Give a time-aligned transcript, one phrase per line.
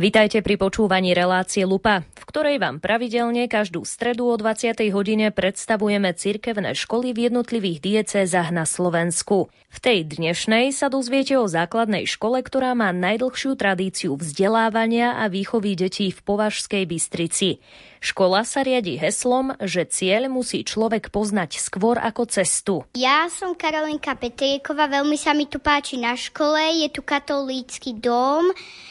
[0.00, 4.80] Vitajte pri počúvaní relácie Lupa, v ktorej vám pravidelne každú stredu o 20.
[4.96, 9.52] hodine predstavujeme cirkevné školy v jednotlivých diecézach na Slovensku.
[9.68, 15.76] V tej dnešnej sa dozviete o základnej škole, ktorá má najdlhšiu tradíciu vzdelávania a výchovy
[15.76, 17.60] detí v Považskej Bystrici.
[18.00, 22.88] Škola sa riadi heslom, že cieľ musí človek poznať skôr ako cestu.
[22.96, 28.48] Ja som Karolinka Petrieková, veľmi sa mi tu páči na škole, je tu katolícky dom,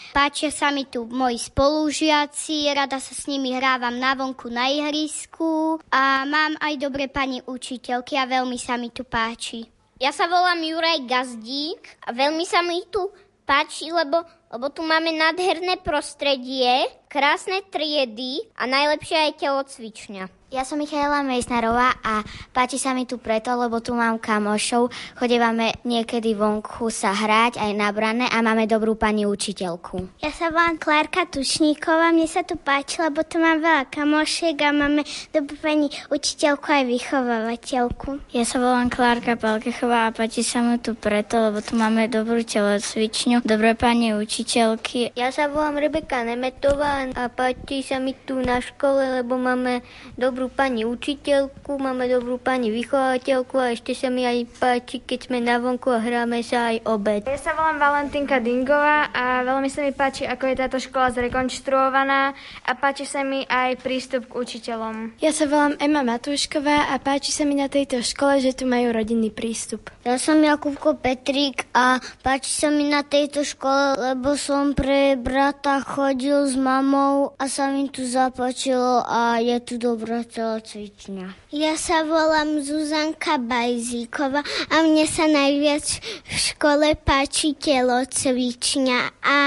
[0.10, 5.78] Páčia sa mi tu moji spolužiaci, rada sa s nimi hrávam na vonku na ihrisku
[5.94, 9.70] a mám aj dobre pani učiteľky a veľmi sa mi tu páči.
[10.02, 13.14] Ja sa volám Juraj Gazdík a veľmi sa mi tu
[13.46, 20.24] páči, lebo, lebo tu máme nádherné prostredie, krásne triedy a najlepšia aj telocvičňa.
[20.50, 22.26] Ja som Michaela Mejsnarová a
[22.58, 24.90] páči sa mi tu preto, lebo tu mám kamošov.
[25.14, 30.10] Chodívame niekedy vonku sa hrať aj na brane a máme dobrú pani učiteľku.
[30.26, 34.74] Ja sa volám Klárka Tušníková, mne sa tu páči, lebo tu mám veľa kamošiek a
[34.74, 38.34] máme dobrú pani učiteľku aj vychovávateľku.
[38.34, 42.42] Ja sa volám Klárka Palkechová a páči sa mi tu preto, lebo tu máme dobrú
[42.42, 45.14] telocvičňu, dobré pani učiteľky.
[45.14, 49.86] Ja sa volám Rebeka Nemetová a páči sa mi tu na škole, lebo máme
[50.18, 55.28] dobrú dobrú pani učiteľku, máme dobrú pani vychovateľku a ešte sa mi aj páči, keď
[55.28, 57.28] sme na vonku a hráme sa aj obed.
[57.28, 62.32] Ja sa volám Valentinka Dingová a veľmi sa mi páči, ako je táto škola zrekonštruovaná
[62.64, 65.20] a páči sa mi aj prístup k učiteľom.
[65.20, 68.96] Ja sa volám Ema Matúšková a páči sa mi na tejto škole, že tu majú
[68.96, 69.92] rodinný prístup.
[70.08, 75.84] Ja som Jakubko Petrík a páči sa mi na tejto škole, lebo som pre brata
[75.84, 81.50] chodil s mamou a sa mi tu zapáčilo a je tu dobrá telocvičňa.
[81.50, 85.86] Ja sa volám Zuzanka Bajzíková a mne sa najviac
[86.30, 89.40] v škole páči telocvičňa a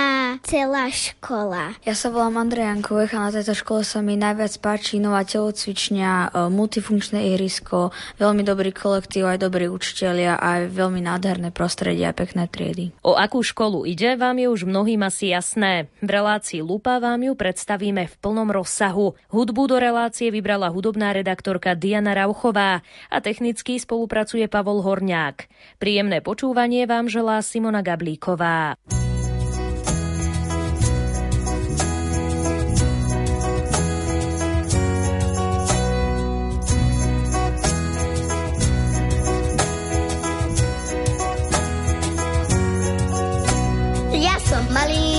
[0.42, 1.78] celá škola.
[1.86, 6.10] Ja sa volám Andrej Jankovech a na tejto škole sa mi najviac páči nová telocvičňa,
[6.10, 12.50] e, multifunkčné ihrisko, veľmi dobrý kolektív, aj dobrí učitelia, aj veľmi nádherné prostredie a pekné
[12.50, 12.90] triedy.
[13.06, 15.86] O akú školu ide, vám je už mnohým asi jasné.
[16.02, 19.18] V relácii Lupa vám ju predstavíme v plnom rozsahu.
[19.28, 25.50] Hudbu do relácie vybrala hudobná redaktorka Diana Rauchová a technicky spolupracuje Pavol Horňák.
[25.76, 28.80] Príjemné počúvanie vám želá Simona Gablíková.
[44.72, 45.11] Malý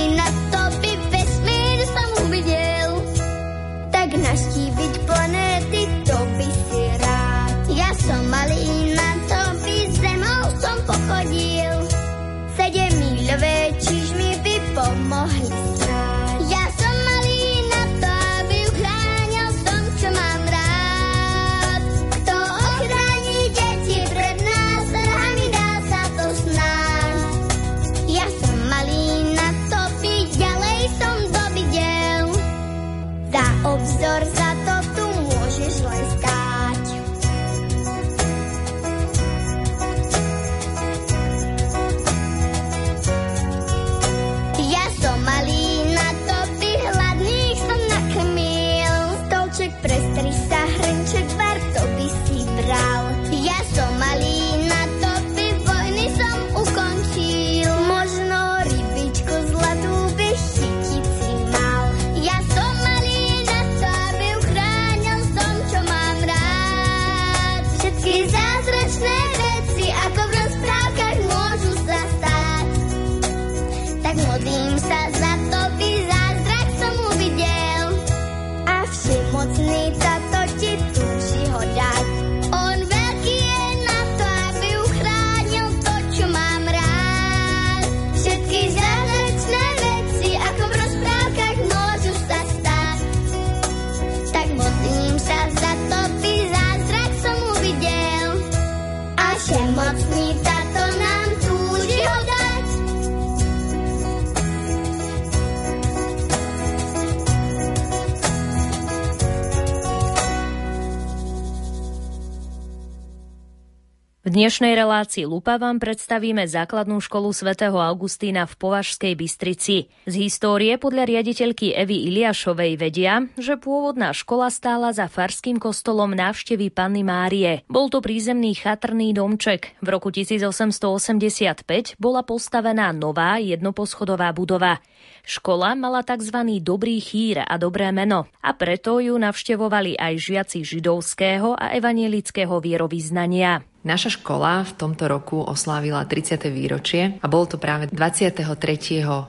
[114.34, 119.86] dnešnej relácii Lupa vám predstavíme základnú školu svätého Augustína v Považskej Bystrici.
[120.10, 126.74] Z histórie podľa riaditeľky Evy Iliašovej vedia, že pôvodná škola stála za farským kostolom návštevy
[126.74, 127.62] Panny Márie.
[127.70, 129.78] Bol to prízemný chatrný domček.
[129.78, 134.82] V roku 1885 bola postavená nová jednoposchodová budova.
[135.22, 136.58] Škola mala tzv.
[136.58, 143.73] dobrý chýr a dobré meno a preto ju navštevovali aj žiaci židovského a evanielického vierovýznania.
[143.84, 146.40] Naša škola v tomto roku oslávila 30.
[146.48, 148.40] výročie a bol to práve 23.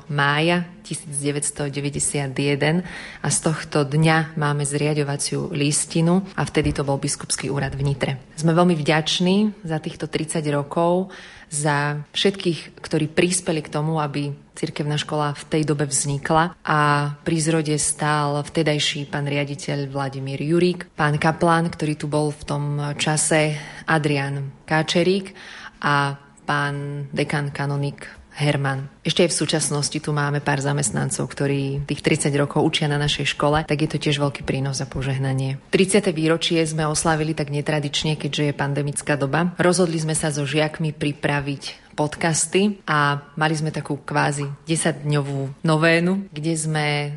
[0.07, 2.87] mája 1991
[3.19, 8.15] a z tohto dňa máme zriadovaciu listinu a vtedy to bol biskupský úrad v Nitre.
[8.39, 11.11] Sme veľmi vďační za týchto 30 rokov,
[11.51, 16.79] za všetkých, ktorí prispeli k tomu, aby cirkevná škola v tej dobe vznikla a
[17.21, 22.63] pri zrode stál vtedajší pán riaditeľ Vladimír Jurík, pán Kaplan, ktorý tu bol v tom
[22.95, 25.35] čase Adrian Káčerík
[25.83, 26.15] a
[26.47, 28.91] pán dekan kanonik Herman.
[28.99, 33.31] Ešte aj v súčasnosti tu máme pár zamestnancov, ktorí tých 30 rokov učia na našej
[33.31, 35.55] škole, tak je to tiež veľký prínos a požehnanie.
[35.71, 36.11] 30.
[36.11, 39.55] výročie sme oslávili tak netradične, keďže je pandemická doba.
[39.55, 46.53] Rozhodli sme sa so žiakmi pripraviť podcasty a mali sme takú kvázi 10-dňovú novénu, kde
[46.53, 47.09] sme e,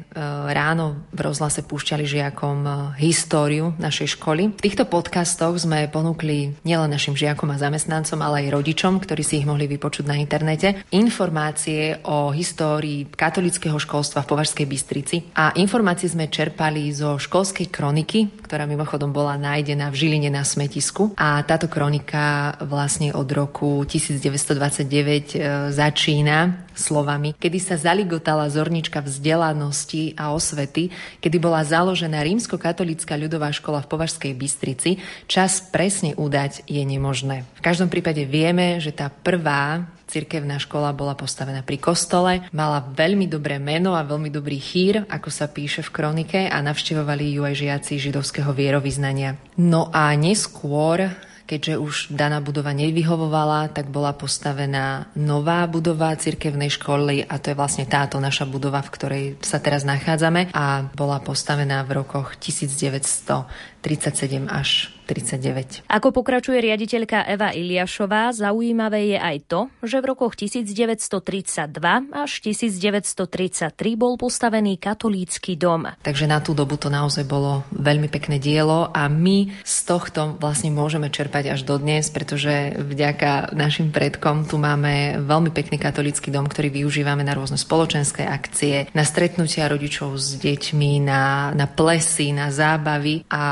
[0.54, 2.70] ráno v rozhlase púšťali žiakom e,
[3.02, 4.54] históriu našej školy.
[4.54, 9.42] V týchto podcastoch sme ponúkli nielen našim žiakom a zamestnancom, ale aj rodičom, ktorí si
[9.42, 16.06] ich mohli vypočuť na internete, informácie o histórii katolického školstva v Považskej Bystrici a informácie
[16.06, 21.68] sme čerpali zo školskej kroniky, ktorá mimochodom bola nájdená v Žiline na smetisku a táto
[21.68, 25.40] kronika vlastne od roku 1920 29 e,
[25.70, 30.88] začína slovami, kedy sa zaligotala zornička vzdelanosti a osvety,
[31.20, 37.44] kedy bola založená rímsko-katolická ľudová škola v Považskej Bystrici, čas presne udať je nemožné.
[37.58, 43.28] V každom prípade vieme, že tá prvá cirkevná škola bola postavená pri kostole, mala veľmi
[43.28, 47.54] dobré meno a veľmi dobrý chýr, ako sa píše v kronike a navštevovali ju aj
[47.54, 49.36] žiaci židovského vierovýznania.
[49.60, 51.12] No a neskôr
[51.48, 57.56] Keďže už daná budova nevyhovovala, tak bola postavená nová budova cirkevnej školy a to je
[57.56, 64.44] vlastne táto naša budova, v ktorej sa teraz nachádzame a bola postavená v rokoch 1937
[64.44, 65.88] až 39.
[65.88, 71.72] Ako pokračuje riaditeľka Eva Iliašová, zaujímavé je aj to, že v rokoch 1932
[72.12, 75.88] až 1933 bol postavený katolícky dom.
[76.04, 80.68] Takže na tú dobu to naozaj bolo veľmi pekné dielo a my z tohto vlastne
[80.68, 86.68] môžeme čerpať až dodnes, pretože vďaka našim predkom tu máme veľmi pekný katolícky dom, ktorý
[86.68, 93.24] využívame na rôzne spoločenské akcie, na stretnutia rodičov s deťmi, na, na plesy, na zábavy
[93.32, 93.42] a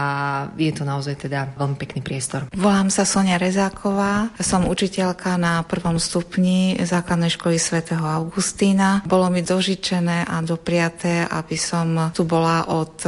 [0.58, 2.50] je to naozaj teda veľmi pekný priestor.
[2.50, 9.06] Volám sa Sonia Rezáková, som učiteľka na prvom stupni základnej školy svätého Augustína.
[9.06, 13.06] Bolo mi dožičené a dopriaté, aby som tu bola od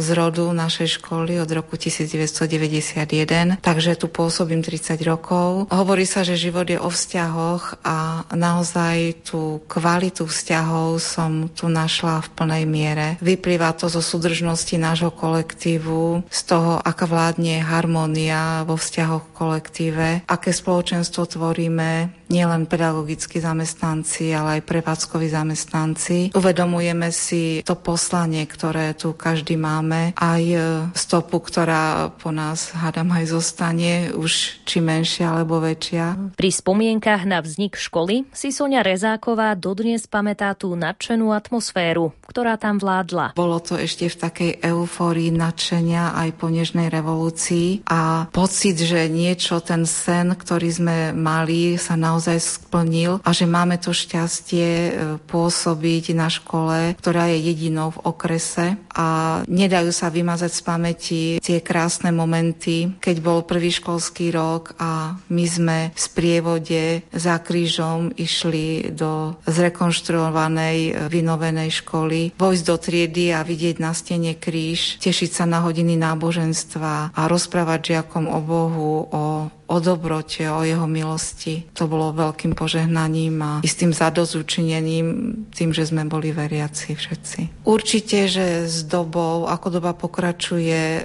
[0.00, 5.68] z rodu našej školy od roku 1991, takže tu pôsobím 30 rokov.
[5.68, 12.24] Hovorí sa, že život je o vzťahoch a naozaj tú kvalitu vzťahov som tu našla
[12.24, 13.06] v plnej miere.
[13.20, 20.08] Vyplýva to zo súdržnosti nášho kolektívu, z toho, aká vládne harmónia vo vzťahoch v kolektíve,
[20.26, 26.32] aké spoločenstvo tvoríme, nielen pedagogickí zamestnanci, ale aj prevádzkoví zamestnanci.
[26.32, 30.58] Uvedomujeme si to poslanie, ktoré tu každý máme, aj e,
[30.94, 36.38] stopu, ktorá po nás, hádam, aj zostane, už či menšia alebo väčšia.
[36.38, 42.78] Pri spomienkach na vznik školy si Sonia Rezáková dodnes pamätá tú nadšenú atmosféru, ktorá tam
[42.78, 43.34] vládla.
[43.34, 49.58] Bolo to ešte v takej eufórii nadšenia aj po nežnej revolúcii a pocit, že niečo,
[49.58, 54.90] ten sen, ktorý sme mali, sa naozaj naozaj splnil a že máme to šťastie e,
[55.24, 58.76] pôsobiť na škole, ktorá je jedinou v okrese.
[58.92, 65.16] A nedajú sa vymazať z pamäti tie krásne momenty, keď bol prvý školský rok a
[65.32, 73.32] my sme v sprievode za krížom išli do zrekonštruovanej, e, vynovenej školy, vojsť do triedy
[73.32, 79.08] a vidieť na stene kríž, tešiť sa na hodiny náboženstva a rozprávať žiakom o Bohu,
[79.08, 79.24] o
[79.70, 81.70] o dobrote, o jeho milosti.
[81.78, 85.06] To bolo veľkým požehnaním a istým zadozučinením
[85.54, 87.62] tým, že sme boli veriaci všetci.
[87.62, 91.02] Určite, že s dobou, ako doba pokračuje, e,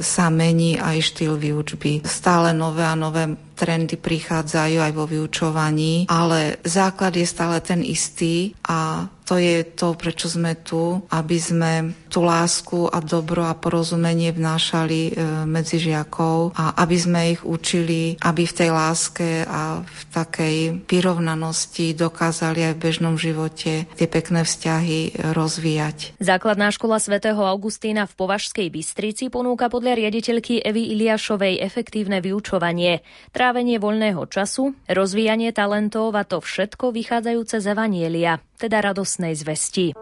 [0.00, 2.08] sa mení aj štýl výučby.
[2.08, 8.54] Stále nové a nové trendy prichádzajú aj vo vyučovaní, ale základ je stále ten istý
[8.62, 14.32] a to je to, prečo sme tu, aby sme tú lásku a dobro a porozumenie
[14.32, 15.10] vnášali e,
[15.44, 20.56] medzi žiakov a aby sme ich učili, aby v tej láske a v takej
[20.88, 26.16] vyrovnanosti dokázali aj v bežnom živote tie pekné vzťahy rozvíjať.
[26.16, 33.04] Základná škola svätého Augustína v Považskej Bystrici ponúka podľa riaditeľky Evy Iliašovej efektívne vyučovanie,
[33.48, 39.96] trávenie voľného času, rozvíjanie talentov a to všetko vychádzajúce z Evanielia, teda radosnej zvesti.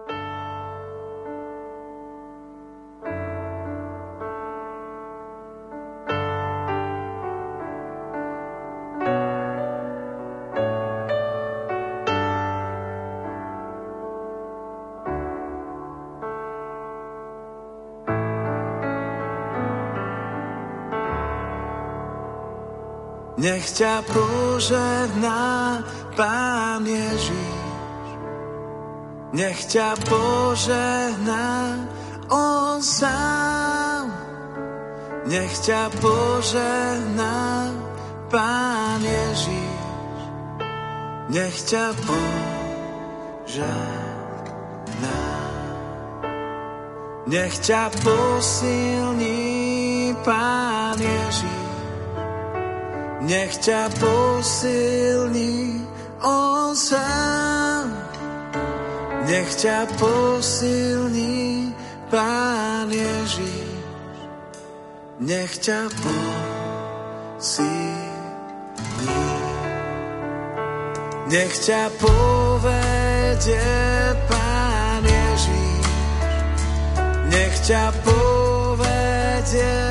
[23.46, 25.78] Nech ťa požehná
[26.18, 27.54] Pán Ježiš.
[29.30, 31.78] Nech ťa požehná
[32.26, 34.10] On sám.
[35.30, 37.70] Nech ťa požehná
[38.34, 39.78] Pán Ježiš.
[41.30, 43.70] Nech ťa požehná.
[47.30, 49.38] Nech ťa posilní
[50.26, 51.55] Pán Ježiš
[53.26, 55.83] nech ťa posilní
[56.23, 57.90] On sám.
[59.26, 61.75] Nech ťa posilní
[62.06, 63.66] Pán Ježiš.
[65.18, 65.90] Nech ťa
[67.35, 67.66] posilní.
[71.26, 73.66] Nech ťa povedie
[74.30, 75.87] Pán Ježiš.
[77.26, 79.86] Nech ťa povedie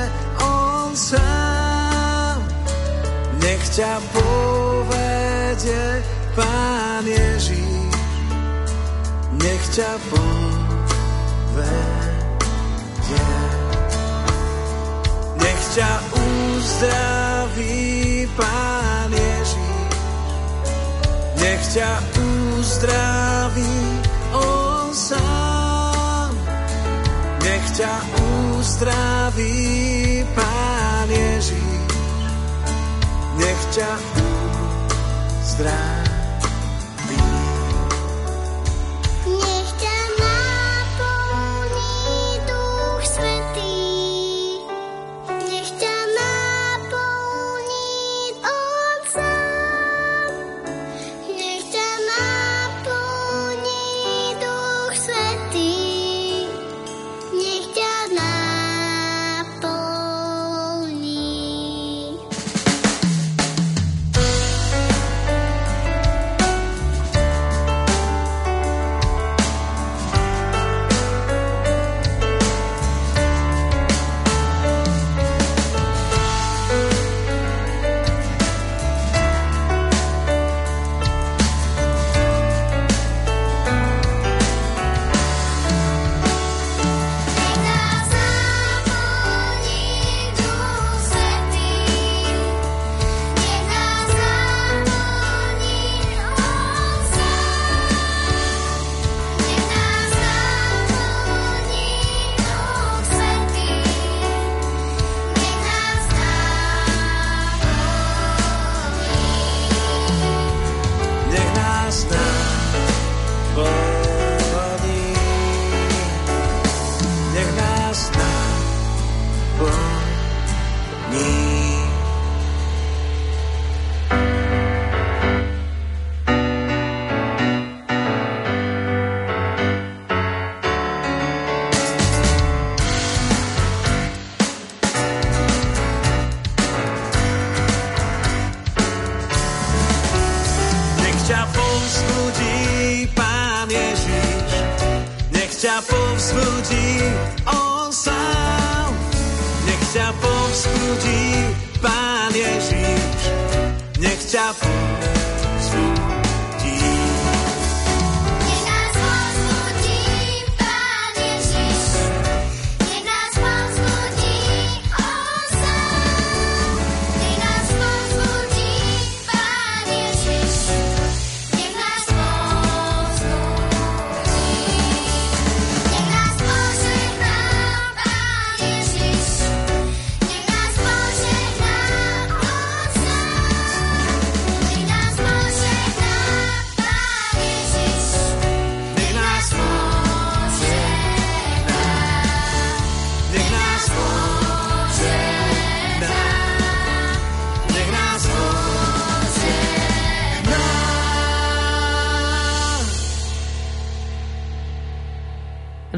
[3.75, 5.83] ťa povedie
[6.31, 7.91] Pán Ježíš,
[9.35, 10.39] nech ťa povedie.
[15.43, 17.83] Nech ťa uzdraví
[18.39, 19.91] Pán Ježíš,
[21.43, 23.75] nech ťa uzdraví
[24.31, 26.31] On sám.
[27.43, 29.84] Nech ťa uzdraví
[33.37, 33.91] nech ťa
[35.41, 35.94] uzdraví.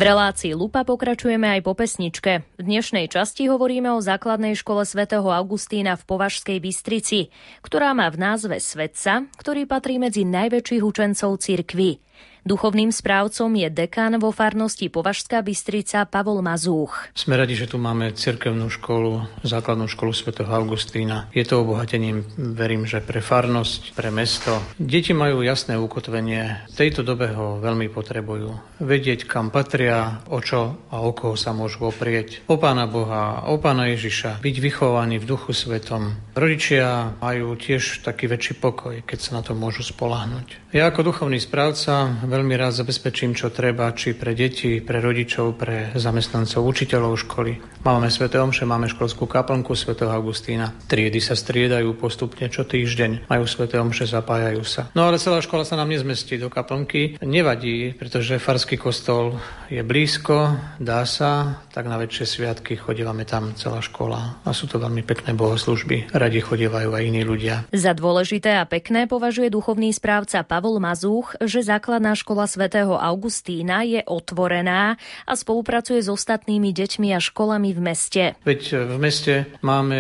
[0.07, 2.47] Relácii Lupa pokračujeme aj po pesničke.
[2.55, 7.27] V dnešnej časti hovoríme o základnej škole svätého Augustína v Považskej Bystrici,
[7.59, 11.99] ktorá má v názve Svetca, ktorý patrí medzi najväčších učencov cirkvy.
[12.48, 17.12] Duchovným správcom je dekan vo farnosti Považská Bystrica Pavol Mazúch.
[17.12, 21.27] Sme radi, že tu máme cirkevnú školu, základnú školu svätého Augustína.
[21.36, 24.63] Je to obohatením, verím, že pre farnosť, pre mesto.
[24.80, 26.72] Deti majú jasné ukotvenie.
[26.72, 28.80] V tejto dobe ho veľmi potrebujú.
[28.80, 32.48] Vedieť, kam patria, o čo a o koho sa môžu oprieť.
[32.48, 34.39] O Pána Boha, o Pána Ježiša.
[34.39, 36.16] Byť vychovaní v duchu svetom.
[36.32, 40.72] Rodičia majú tiež taký väčší pokoj, keď sa na to môžu spolahnuť.
[40.72, 45.89] Ja ako duchovný správca veľmi rád zabezpečím, čo treba, či pre deti, pre rodičov, pre
[45.98, 47.82] zamestnancov, učiteľov školy.
[47.82, 48.29] Máme Sv.
[48.29, 49.98] Omše, máme školskú kaplnku Sv.
[50.06, 50.70] Augustína.
[50.86, 53.25] Triedy sa striedajú postupne čo týždeň.
[53.25, 53.65] Majú Sv.
[53.74, 54.94] Omše, zapájajú sa.
[54.94, 57.17] No ale celá škola sa nám nezmestí do kaplnky.
[57.25, 59.41] Nevadí, pretože farský kostol
[59.74, 64.46] je blízko, dá sa, tak na väčšie sviatky chodívame tam celá škola.
[64.46, 66.13] A sú to veľmi pekné bohoslužby.
[66.13, 67.65] Radi chodívajú aj iní ľudia.
[67.74, 73.88] Za dôležité a pekné považuje duchovný správca Pavol Mazúch, že základná škola škola svätého Augustína
[73.88, 78.24] je otvorená a spolupracuje s ostatnými deťmi a školami v meste.
[78.43, 79.96] Veď v meste máme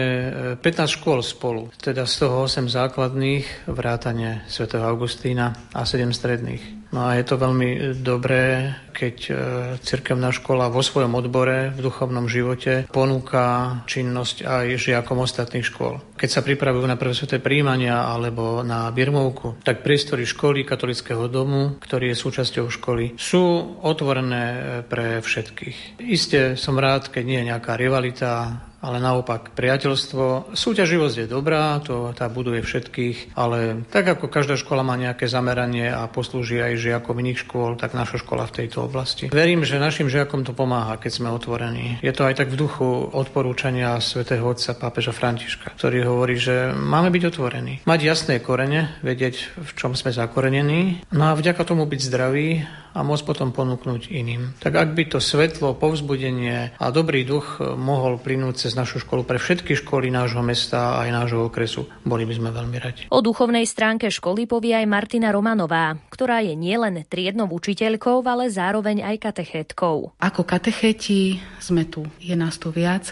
[0.59, 6.76] 15 e, škôl spolu, teda z toho 8 základných, vrátane svätého Augustína a 7 stredných.
[6.91, 9.31] No a je to veľmi dobré, keď e,
[9.83, 15.99] cirkevná škola vo svojom odbore v duchovnom živote ponúka činnosť aj žiakom ostatných škôl.
[16.15, 21.75] Keď sa pripravujú na prvé sveté príjmania alebo na birmovku, tak priestory školy katolického domu,
[21.77, 26.01] ktorý je súčasťou školy, sú otvorené e, pre všetkých.
[26.07, 30.55] Isté som rád, keď nie je nejaká rivalita ale naopak priateľstvo.
[30.55, 35.91] Súťaživosť je dobrá, to tá buduje všetkých, ale tak ako každá škola má nejaké zameranie
[35.91, 39.27] a poslúži aj žiakom iných škôl, tak naša škola v tejto oblasti.
[39.27, 41.99] Verím, že našim žiakom to pomáha, keď sme otvorení.
[41.99, 47.11] Je to aj tak v duchu odporúčania svätého otca pápeža Františka, ktorý hovorí, že máme
[47.11, 47.73] byť otvorení.
[47.83, 52.63] Mať jasné korene, vedieť, v čom sme zakorenení, no a vďaka tomu byť zdraví
[52.97, 54.57] a môcť potom ponúknuť iným.
[54.57, 59.41] Tak ak by to svetlo, povzbudenie a dobrý duch mohol plynúť cez našu školu pre
[59.41, 63.01] všetky školy nášho mesta a aj nášho okresu, boli by sme veľmi radi.
[63.09, 69.01] O duchovnej stránke školy povie aj Martina Romanová, ktorá je nielen triednou učiteľkou, ale zároveň
[69.01, 70.21] aj katechétkou.
[70.21, 73.09] Ako katechéti sme tu, je nás tu viac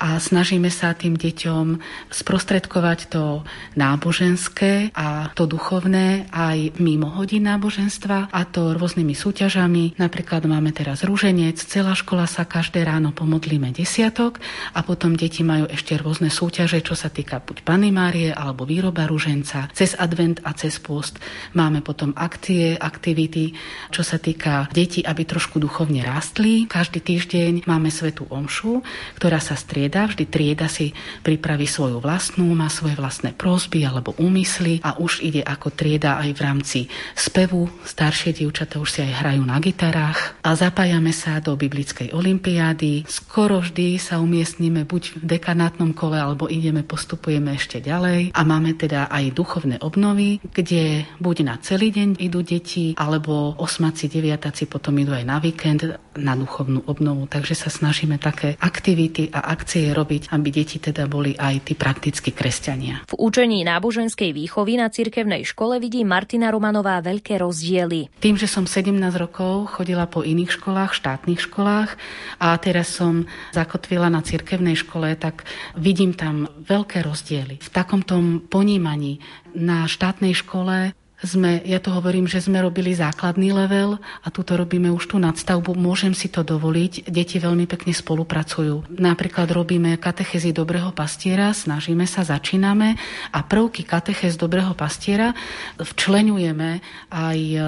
[0.00, 1.76] a snažíme sa tým deťom
[2.08, 3.44] sprostredkovať to
[3.76, 10.00] náboženské a to duchovné aj mimo hodín náboženstva a to rôznymi súťažami.
[10.00, 14.40] Napríklad máme teraz rúženec, celá škola sa každé ráno pomodlíme desiatok
[14.72, 19.04] a potom deti majú ešte rôzne súťaže, čo sa týka buď Pany Márie alebo výroba
[19.04, 19.68] rúženca.
[19.76, 21.20] Cez advent a cez post
[21.52, 23.52] máme potom akcie, aktivity,
[23.92, 26.64] čo sa týka detí, aby trošku duchovne rástli.
[26.64, 28.80] Každý týždeň máme svetú omšu,
[29.20, 29.89] ktorá sa strieda.
[29.90, 30.94] Vždy trieda si
[31.26, 36.30] pripraví svoju vlastnú, má svoje vlastné prosby alebo úmysly a už ide ako trieda aj
[36.36, 36.80] v rámci
[37.18, 37.66] spevu.
[37.82, 43.08] Staršie dievčatá už si aj hrajú na gitarách a zapájame sa do biblickej olimpiády.
[43.10, 48.36] Skoro vždy sa umiestnime buď v dekanátnom kole, alebo ideme, postupujeme ešte ďalej.
[48.36, 54.12] A máme teda aj duchovné obnovy, kde buď na celý deň idú deti, alebo osmaci,
[54.12, 57.24] deviataci potom idú aj na víkend na duchovnú obnovu.
[57.24, 62.36] Takže sa snažíme také aktivity a akcie robiť, aby deti teda boli aj tí prakticky
[62.36, 63.08] kresťania.
[63.08, 68.12] V učení náboženskej výchovy na cirkevnej škole vidí Martina Romanová veľké rozdiely.
[68.20, 71.96] Tým, že som 17 rokov chodila po iných školách, štátnych školách
[72.36, 73.24] a teraz som
[73.56, 75.48] zakotvila na cirkevnej škole, tak
[75.80, 77.64] vidím tam veľké rozdiely.
[77.64, 78.20] V takomto
[78.52, 79.22] ponímaní
[79.56, 84.88] na štátnej škole sme, ja to hovorím, že sme robili základný level a tuto robíme
[84.88, 85.76] už tú nadstavbu.
[85.76, 87.12] Môžem si to dovoliť.
[87.12, 88.96] Deti veľmi pekne spolupracujú.
[88.96, 92.96] Napríklad robíme katechezy dobrého pastiera, snažíme sa, začíname
[93.36, 95.36] a prvky katechez dobrého pastiera
[95.76, 96.80] včlenujeme
[97.12, 97.58] aj e,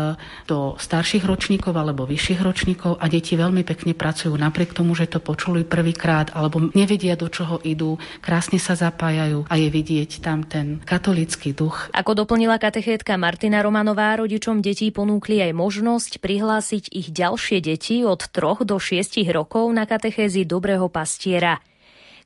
[0.48, 5.20] do starších ročníkov alebo vyšších ročníkov a deti veľmi pekne pracujú napriek tomu, že to
[5.20, 8.00] počuli prvýkrát alebo nevedia, do čoho idú.
[8.24, 11.92] Krásne sa zapájajú a je vidieť tam ten katolický duch.
[11.92, 18.06] Ako doplnila katechétka Marta Martina Romanová rodičom detí ponúkli aj možnosť prihlásiť ich ďalšie deti
[18.06, 21.58] od 3 do 6 rokov na katechézy Dobrého pastiera.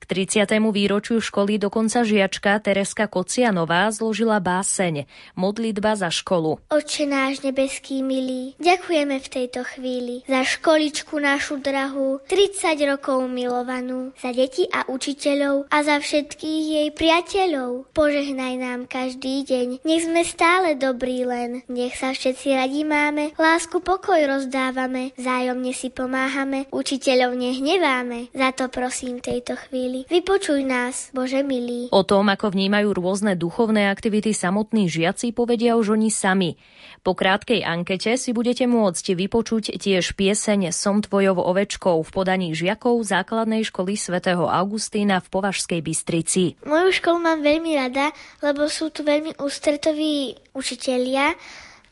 [0.07, 0.63] K 30.
[0.71, 5.03] výročiu školy dokonca žiačka Tereska Kocianová zložila báseň
[5.35, 6.63] Modlitba za školu.
[6.71, 14.15] Oče náš nebeský milý, ďakujeme v tejto chvíli za školičku našu drahú, 30 rokov milovanú,
[14.23, 17.91] za deti a učiteľov a za všetkých jej priateľov.
[17.91, 23.83] Požehnaj nám každý deň, nech sme stále dobrí len, nech sa všetci radi máme, lásku
[23.83, 28.31] pokoj rozdávame, zájomne si pomáhame, učiteľov nehneváme.
[28.31, 29.96] Za to prosím tejto chvíli.
[30.05, 31.89] Vypočuj nás, Bože milý.
[31.89, 36.61] O tom, ako vnímajú rôzne duchovné aktivity samotní žiaci, povedia už oni sami.
[37.01, 43.01] Po krátkej ankete si budete môcť vypočuť tiež pieseň Som tvojou ovečkou v podaní žiakov
[43.07, 46.59] základnej školy svätého Augustína v Považskej Bystrici.
[46.67, 48.11] Moju školu mám veľmi rada,
[48.43, 51.33] lebo sú tu veľmi ústretoví učitelia,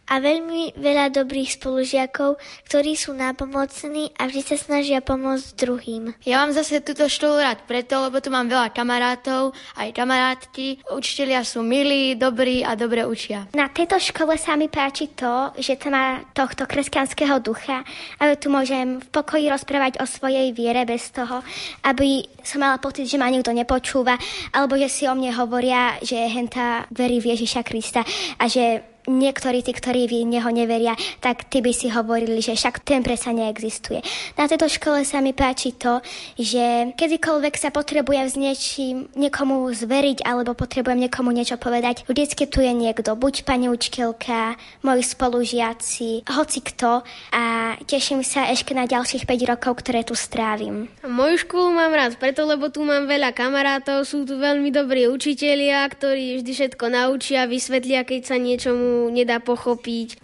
[0.08, 2.36] a veľmi veľa dobrých spolužiakov,
[2.68, 6.12] ktorí sú nápomocní a vždy sa snažia pomôcť druhým.
[6.28, 10.84] Ja mám zase túto školu rád preto, lebo tu mám veľa kamarátov, aj kamarátky.
[10.92, 13.48] Učitelia sú milí, dobrí a dobre učia.
[13.56, 17.80] Na tejto škole sa mi páči to, že to má tohto kresťanského ducha,
[18.20, 21.40] aby tu môžem v pokoji rozprávať o svojej viere bez toho,
[21.88, 24.20] aby som mala pocit, že ma nikto nepočúva,
[24.52, 28.04] alebo že si o mne hovoria, že henta verí v Ježiša Krista
[28.38, 32.84] a že niektorí tí, ktorí v neho neveria, tak tí by si hovorili, že však
[32.84, 34.00] ten presa neexistuje.
[34.36, 36.00] Na tejto škole sa mi páči to,
[36.40, 42.64] že kedykoľvek sa potrebujem s niečím niekomu zveriť alebo potrebujem niekomu niečo povedať, vždycky tu
[42.64, 49.28] je niekto, buď pani učiteľka, moji spolužiaci, hoci kto a teším sa ešte na ďalších
[49.28, 50.88] 5 rokov, ktoré tu strávim.
[51.04, 55.84] Moju školu mám rád preto, lebo tu mám veľa kamarátov, sú tu veľmi dobrí učitelia,
[55.84, 60.20] ktorí vždy všetko naučia, vysvetlia, keď sa niečomu nedá pochopiť.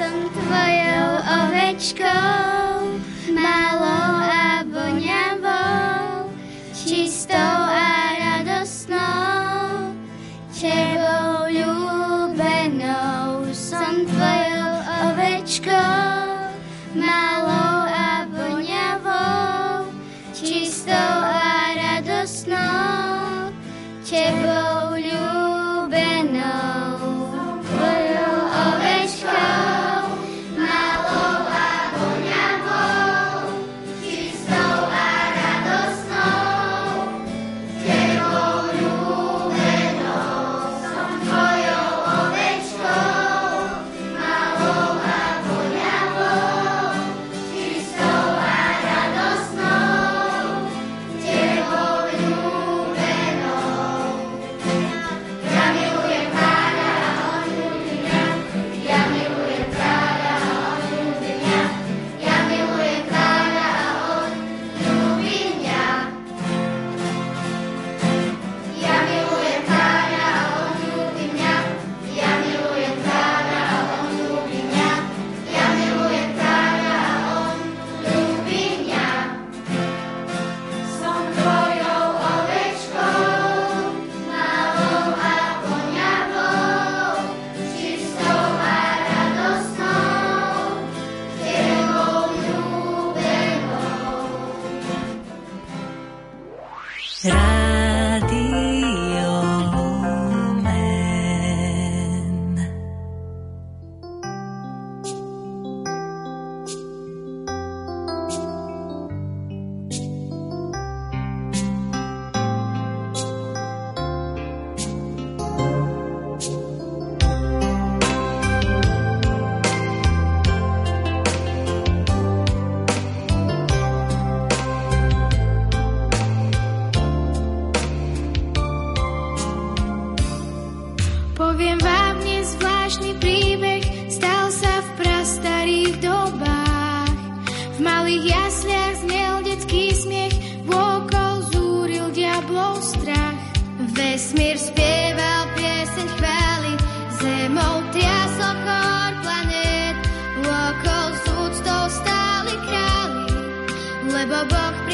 [0.00, 1.10] Som tvojou
[1.44, 2.96] ovečkou,
[3.36, 6.32] malou a voňavou,
[6.72, 9.92] čistou a radosnou,
[10.56, 13.44] tebou ľúbenou.
[13.52, 14.72] Som tvojou
[15.12, 16.48] ovečkou,
[16.96, 17.29] malou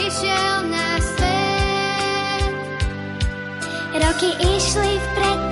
[0.07, 2.55] prišiel na svet.
[3.91, 5.46] Roky išli vpred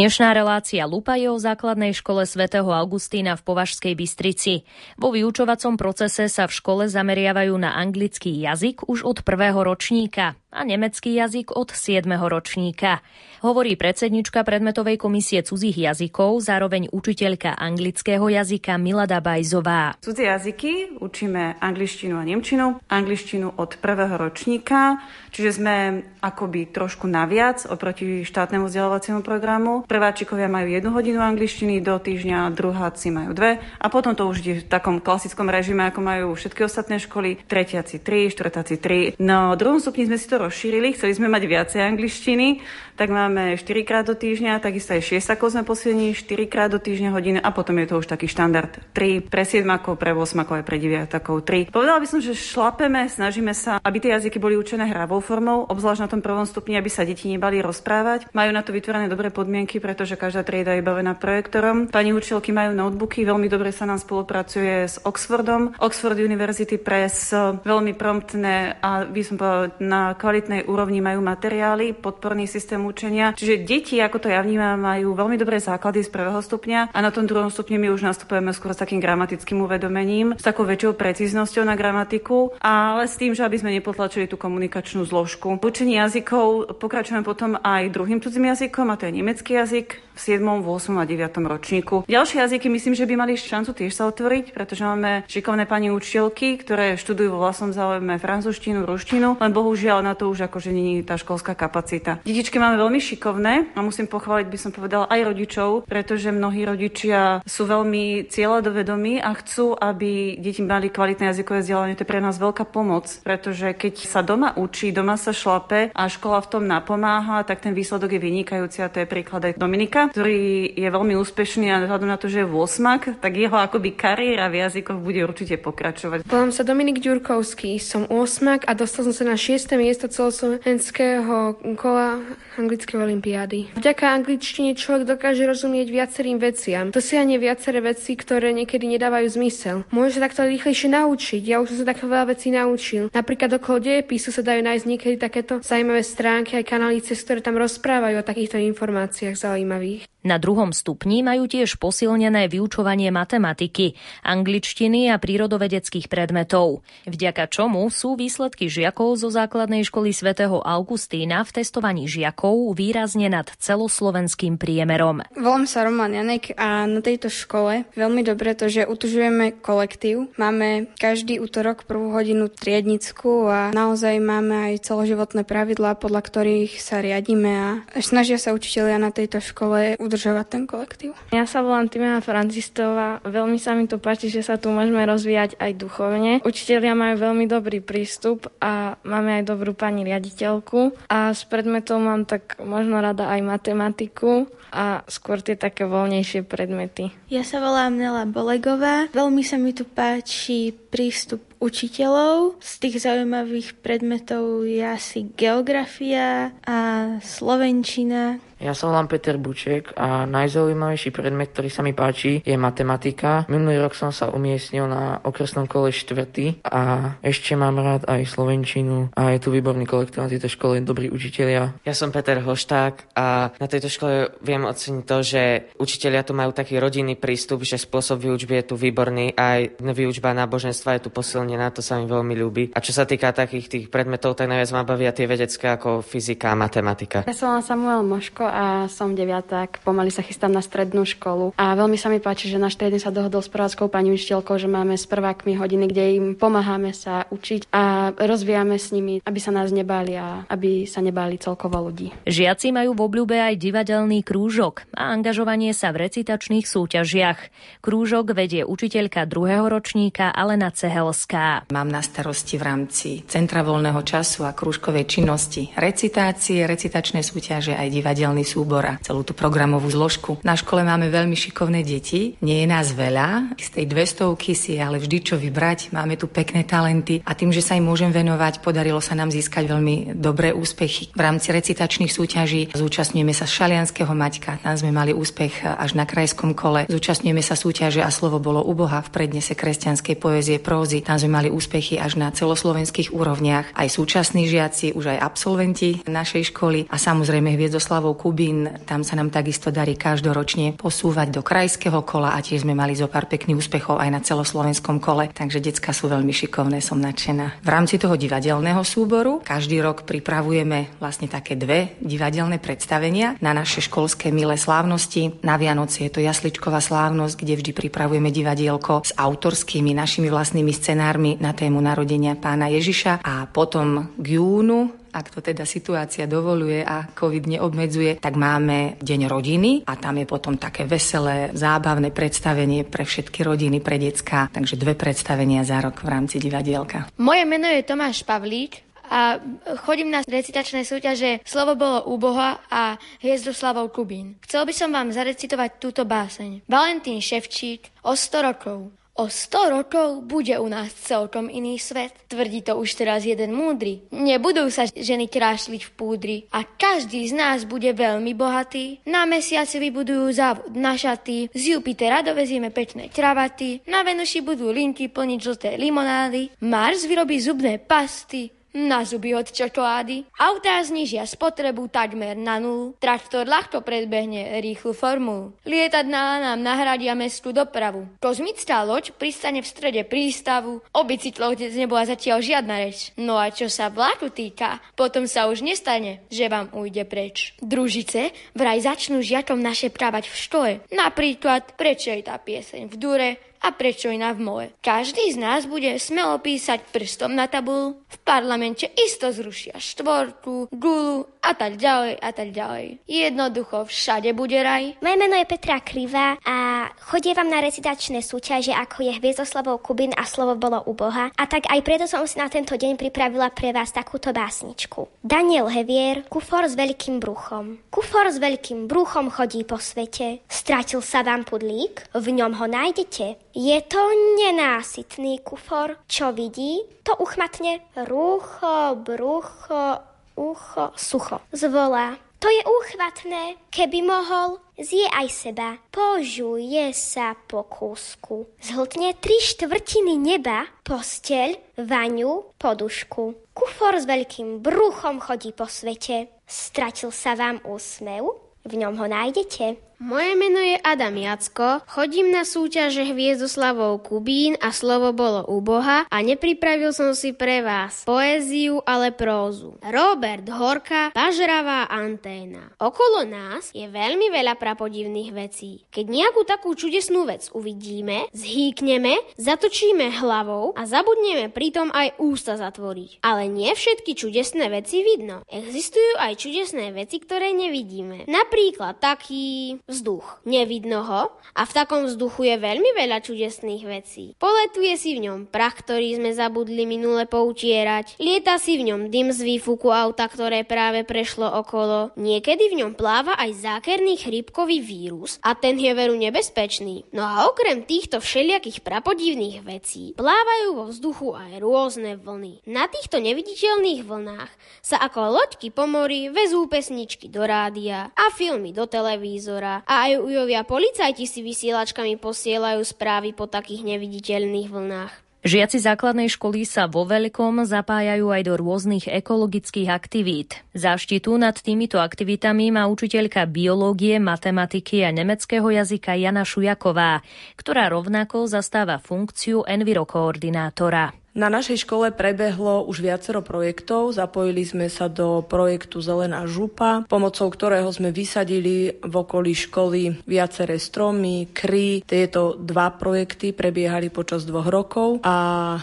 [0.00, 4.64] Dnešná relácia Lupa je o základnej škole svätého Augustína v Považskej Bystrici.
[4.96, 10.66] Vo vyučovacom procese sa v škole zameriavajú na anglický jazyk už od prvého ročníka a
[10.66, 12.10] nemecký jazyk od 7.
[12.10, 12.98] ročníka.
[13.40, 19.96] Hovorí predsednička predmetovej komisie cudzích jazykov, zároveň učiteľka anglického jazyka Milada Bajzová.
[20.02, 25.00] Cudzie jazyky učíme angličtinu a nemčinu, angličtinu od prvého ročníka,
[25.32, 29.88] čiže sme akoby trošku naviac oproti štátnemu vzdelávaciemu programu.
[29.88, 34.54] Prváčikovia majú jednu hodinu angličtiny do týždňa, druháci majú dve a potom to už ide
[34.60, 39.16] v takom klasickom režime, ako majú všetky ostatné školy, tretiaci tri, štvrtáci tri.
[39.16, 42.64] No druhom stupni sme si to rozšírili, chceli sme mať viacej angličtiny,
[43.00, 46.76] tak máme 4 krát do týždňa, takisto aj 6 ako sme posilnili, 4 krát do
[46.76, 49.64] týždňa hodiny a potom je to už taký štandard 3 pre 7
[49.96, 51.72] pre 8 aj pre 9 takov 3.
[51.72, 56.04] Povedala by som, že šlapeme, snažíme sa, aby tie jazyky boli učené hravou formou, obzvlášť
[56.04, 58.28] na tom prvom stupni, aby sa deti nebali rozprávať.
[58.36, 61.88] Majú na to vytvorené dobré podmienky, pretože každá trieda je bavená projektorom.
[61.88, 65.72] Pani učiteľky majú notebooky, veľmi dobre sa nám spolupracuje s Oxfordom.
[65.80, 67.32] Oxford University Press
[67.64, 73.34] veľmi promptné a by som povedala na kvalitnej úrovni majú materiály, podporný systém učenia.
[73.34, 77.10] Čiže deti, ako to ja vnímam, majú veľmi dobré základy z prvého stupňa a na
[77.10, 81.66] tom druhom stupni my už nastupujeme skôr s takým gramatickým uvedomením, s takou väčšou precíznosťou
[81.66, 85.58] na gramatiku, ale s tým, že aby sme nepotlačili tú komunikačnú zložku.
[85.58, 90.18] V učení jazykov pokračujeme potom aj druhým cudzím jazykom, a to je nemecký jazyk v
[90.22, 90.94] 7., 8.
[90.94, 91.42] a 9.
[91.42, 92.06] ročníku.
[92.06, 96.60] Ďalšie jazyky myslím, že by mali šancu tiež sa otvoriť, pretože máme šikovné pani učiteľky,
[96.62, 101.16] ktoré študujú vo vlastnom záujme francúzštinu, ruštinu, len bohužiaľ na to už akože je tá
[101.16, 102.20] školská kapacita.
[102.28, 107.40] Detičky máme veľmi šikovné a musím pochváliť, by som povedala, aj rodičov, pretože mnohí rodičia
[107.48, 111.96] sú veľmi cieľadovedomí a chcú, aby deti mali kvalitné jazykové vzdelanie.
[111.96, 116.02] To je pre nás veľká pomoc, pretože keď sa doma učí, doma sa šlape a
[116.12, 120.12] škola v tom napomáha, tak ten výsledok je vynikajúci a to je príklad aj Dominika,
[120.12, 124.52] ktorý je veľmi úspešný a vzhľadom na to, že je 8, tak jeho akoby kariéra
[124.52, 126.28] v jazykoch bude určite pokračovať.
[126.28, 129.70] Volám sa Dominik Ďurkovský, som 8 a dostal som sa na 6.
[129.78, 132.18] miesto celoslovenského kola
[132.58, 133.72] anglickej olimpiády.
[133.78, 136.90] Vďaka angličtine človek dokáže rozumieť viacerým veciam.
[136.90, 139.76] To si ani viaceré veci, ktoré niekedy nedávajú zmysel.
[139.94, 141.42] Môže sa takto rýchlejšie naučiť.
[141.46, 143.08] Ja už som sa takto veľa vecí naučil.
[143.14, 147.56] Napríklad okolo dejepisu sa dajú nájsť niekedy takéto zaujímavé stránky aj kanály, cez ktoré tam
[147.56, 150.10] rozprávajú o takýchto informáciách zaujímavých.
[150.20, 158.20] Na druhom stupni majú tiež posilnené vyučovanie matematiky, angličtiny a prírodovedeckých predmetov, vďaka čomu sú
[158.20, 165.20] výsledky žiakov zo základnej školy svätého Augustína v testovaní žiakov výrazne nad celoslovenským priemerom.
[165.36, 170.32] Volám sa Roman Janek a na tejto škole veľmi dobre to, že utužujeme kolektív.
[170.40, 177.04] Máme každý útorok prvú hodinu triednickú a naozaj máme aj celoživotné pravidlá, podľa ktorých sa
[177.04, 181.12] riadíme a snažia sa učiteľia na tejto škole udržovať ten kolektív.
[181.34, 183.18] Ja sa volám Timena Francistová.
[183.26, 186.32] Veľmi sa mi to páči, že sa tu môžeme rozvíjať aj duchovne.
[186.46, 190.94] Učitelia majú veľmi dobrý prístup a máme aj dobrú pani riaditeľku.
[191.10, 197.10] A s predmetom mám tak možno rada aj matematiku a skôr tie také voľnejšie predmety.
[197.26, 199.10] Ja sa volám Nela Bolegová.
[199.10, 202.62] Veľmi sa mi tu páči prístup učiteľov.
[202.62, 206.78] Z tých zaujímavých predmetov je asi geografia a
[207.20, 208.38] slovenčina.
[208.60, 213.48] Ja sa volám Peter Buček a najzaujímavejší predmet, ktorý sa mi páči, je matematika.
[213.48, 219.16] Minulý rok som sa umiestnil na okresnom kole štvrtý a ešte mám rád aj slovenčinu
[219.16, 221.72] a je tu výborný kolektív na tejto škole, dobrí učitelia.
[221.88, 225.42] Ja som Peter Hošták a na tejto škole viem oceniť to, že
[225.80, 231.00] učitelia tu majú taký rodinný prístup, že spôsob výučby je tu výborný, aj výučba náboženstva
[231.00, 232.64] je tu posilnená, to sa mi veľmi ľúbi.
[232.76, 236.52] A čo sa týka takých tých predmetov, tak najviac ma bavia tie vedecké ako fyzika
[236.52, 237.24] a matematika.
[237.24, 239.80] Ja som Samuel Moško a som deviatak.
[239.86, 241.54] Pomaly sa chystám na strednú školu.
[241.54, 244.66] A veľmi sa mi páči, že náš triedny sa dohodol s prváckou pani učiteľkou, že
[244.66, 249.54] máme s prvákmi hodiny, kde im pomáhame sa učiť a rozvíjame s nimi, aby sa
[249.54, 252.10] nás nebáli a aby sa nebáli celkovo ľudí.
[252.26, 257.38] Žiaci majú v obľúbe aj divadelný krúžok a angažovanie sa v recitačných súťažiach.
[257.80, 261.70] Krúžok vedie učiteľka druhého ročníka Alena Cehelská.
[261.70, 267.88] Mám na starosti v rámci Centra voľného času a krúžkovej činnosti recitácie, recitačné súťaže aj
[267.92, 270.40] divadelný divadelný súbor a celú tú programovú zložku.
[270.42, 274.98] Na škole máme veľmi šikovné deti, nie je nás veľa, z tej 200 si ale
[274.98, 278.98] vždy čo vybrať, máme tu pekné talenty a tým, že sa im môžem venovať, podarilo
[278.98, 281.12] sa nám získať veľmi dobré úspechy.
[281.12, 286.56] V rámci recitačných súťaží zúčastňujeme sa Šalianského Maťka, tam sme mali úspech až na krajskom
[286.56, 286.88] kole.
[286.90, 291.04] Zúčastňujeme sa súťaže a slovo bolo u Boha v prednese kresťanskej poezie prózy.
[291.04, 293.72] Tam sme mali úspechy až na celoslovenských úrovniach.
[293.76, 299.34] Aj súčasní žiaci, už aj absolventi našej školy a samozrejme Hviezdoslavou Kubín, tam sa nám
[299.34, 303.98] takisto darí každoročne posúvať do krajského kola a tiež sme mali zo pár pekných úspechov
[303.98, 307.58] aj na celoslovenskom kole, takže decka sú veľmi šikovné, som nadšená.
[307.58, 313.82] V rámci toho divadelného súboru každý rok pripravujeme vlastne také dve divadelné predstavenia na naše
[313.82, 315.42] školské milé slávnosti.
[315.42, 321.34] Na Vianoci je to jasličková slávnosť, kde vždy pripravujeme divadielko s autorskými našimi vlastnými scenármi
[321.42, 327.10] na tému narodenia pána Ježiša a potom k júnu ak to teda situácia dovoluje a
[327.10, 333.02] COVID neobmedzuje, tak máme Deň rodiny a tam je potom také veselé, zábavné predstavenie pre
[333.02, 334.48] všetky rodiny, pre decka.
[334.50, 337.10] Takže dve predstavenia za rok v rámci divadielka.
[337.18, 339.42] Moje meno je Tomáš Pavlík a
[339.82, 344.38] chodím na recitačné súťaže Slovo bolo u Boha a Hviezdoslavov Kubín.
[344.46, 346.62] Chcel by som vám zarecitovať túto báseň.
[346.70, 348.99] Valentín Ševčík o 100 rokov.
[349.20, 352.16] O 100 rokov bude u nás celkom iný svet.
[352.24, 354.08] Tvrdí to už teraz jeden múdry.
[354.16, 359.04] Nebudú sa ženy trášliť v púdri a každý z nás bude veľmi bohatý.
[359.04, 365.12] Na mesiaci vybudujú závod na šaty, z Jupitera dovezieme pečné kravaty, na Venuši budú linky
[365.12, 370.26] plniť žlté limonády, Mars vyrobí zubné pasty, na zuby od čokolády.
[370.38, 372.94] Autá znižia spotrebu takmer na nulu.
[373.02, 375.52] Traktor ľahko predbehne rýchlu formulu.
[375.66, 378.06] Lietadná nám nahradia mestskú dopravu.
[378.22, 380.82] Kozmická loď pristane v strede prístavu.
[380.94, 383.10] O bicykloch dnes nebola zatiaľ žiadna reč.
[383.18, 387.58] No a čo sa vláku týka, potom sa už nestane, že vám ujde preč.
[387.58, 390.70] Družice vraj začnú žiakom naše právať v škole.
[390.94, 393.30] Napríklad, prečo je tá pieseň v dure,
[393.60, 394.66] a prečo iná v mole.
[394.80, 401.28] Každý z nás bude smelo písať prstom na tabulu, v parlamente isto zrušia štvorku, gulu
[401.40, 403.04] a tak ďalej a tak ďalej.
[403.08, 404.96] Jednoducho všade bude raj.
[405.00, 410.24] Moje meno je Petra Kriva a chodievam na recitačné súťaže ako je Hviezdoslavov Kubin a
[410.28, 413.72] slovo bolo u Boha a tak aj preto som si na tento deň pripravila pre
[413.72, 415.24] vás takúto básničku.
[415.24, 417.80] Daniel Hevier, kufor s veľkým bruchom.
[417.88, 420.44] Kufor s veľkým bruchom chodí po svete.
[420.48, 423.49] Stratil sa vám pudlík, v ňom ho nájdete.
[423.50, 423.98] Je to
[424.38, 429.98] nenásytný kufor, čo vidí, to uchmatne rucho, brucho,
[430.38, 431.42] ucho, sucho.
[431.50, 432.14] Zvolá.
[432.40, 438.48] To je úchvatné, keby mohol, zje aj seba, požuje sa po kúsku.
[438.64, 443.52] Zhltne tri štvrtiny neba, posteľ, vaňu, podušku.
[443.52, 446.32] Kufor s veľkým bruchom chodí po svete.
[446.48, 448.24] Stratil sa vám úsmev?
[448.64, 449.89] V ňom ho nájdete.
[450.00, 456.08] Moje meno je Adam Jacko, chodím na súťaže Hviezdoslavov Kubín a slovo bolo u Boha
[456.08, 459.76] a nepripravil som si pre vás poéziu, ale prózu.
[459.84, 462.72] Robert Horka, pažravá anténa.
[462.80, 465.84] Okolo nás je veľmi veľa prapodivných vecí.
[465.92, 473.20] Keď nejakú takú čudesnú vec uvidíme, zhýkneme, zatočíme hlavou a zabudneme pritom aj ústa zatvoriť.
[473.20, 475.44] Ale nie všetky čudesné veci vidno.
[475.44, 478.24] Existujú aj čudesné veci, ktoré nevidíme.
[478.24, 480.40] Napríklad taký vzduch.
[480.46, 481.22] Nevidno ho
[481.54, 484.38] a v takom vzduchu je veľmi veľa čudesných vecí.
[484.38, 488.16] Poletuje si v ňom prach, ktorý sme zabudli minule poutierať.
[488.22, 492.14] Lieta si v ňom dym z výfuku auta, ktoré práve prešlo okolo.
[492.14, 497.10] Niekedy v ňom pláva aj zákerný chrípkový vírus a ten je veru nebezpečný.
[497.10, 502.62] No a okrem týchto všelijakých prapodivných vecí plávajú vo vzduchu aj rôzne vlny.
[502.70, 504.50] Na týchto neviditeľných vlnách
[504.84, 510.20] sa ako loďky po mori vezú pesničky do rádia a filmy do televízora a aj
[510.20, 515.12] ujovia policajti si vysielačkami posielajú správy po takých neviditeľných vlnách.
[515.40, 520.60] Žiaci základnej školy sa vo veľkom zapájajú aj do rôznych ekologických aktivít.
[520.76, 527.24] Záštitu nad týmito aktivitami má učiteľka biológie, matematiky a nemeckého jazyka Jana Šujaková,
[527.56, 531.19] ktorá rovnako zastáva funkciu envirokoordinátora.
[531.30, 534.10] Na našej škole prebehlo už viacero projektov.
[534.10, 540.82] Zapojili sme sa do projektu Zelená župa, pomocou ktorého sme vysadili v okolí školy viaceré
[540.82, 542.02] stromy, kry.
[542.02, 545.36] Tieto dva projekty prebiehali počas dvoch rokov a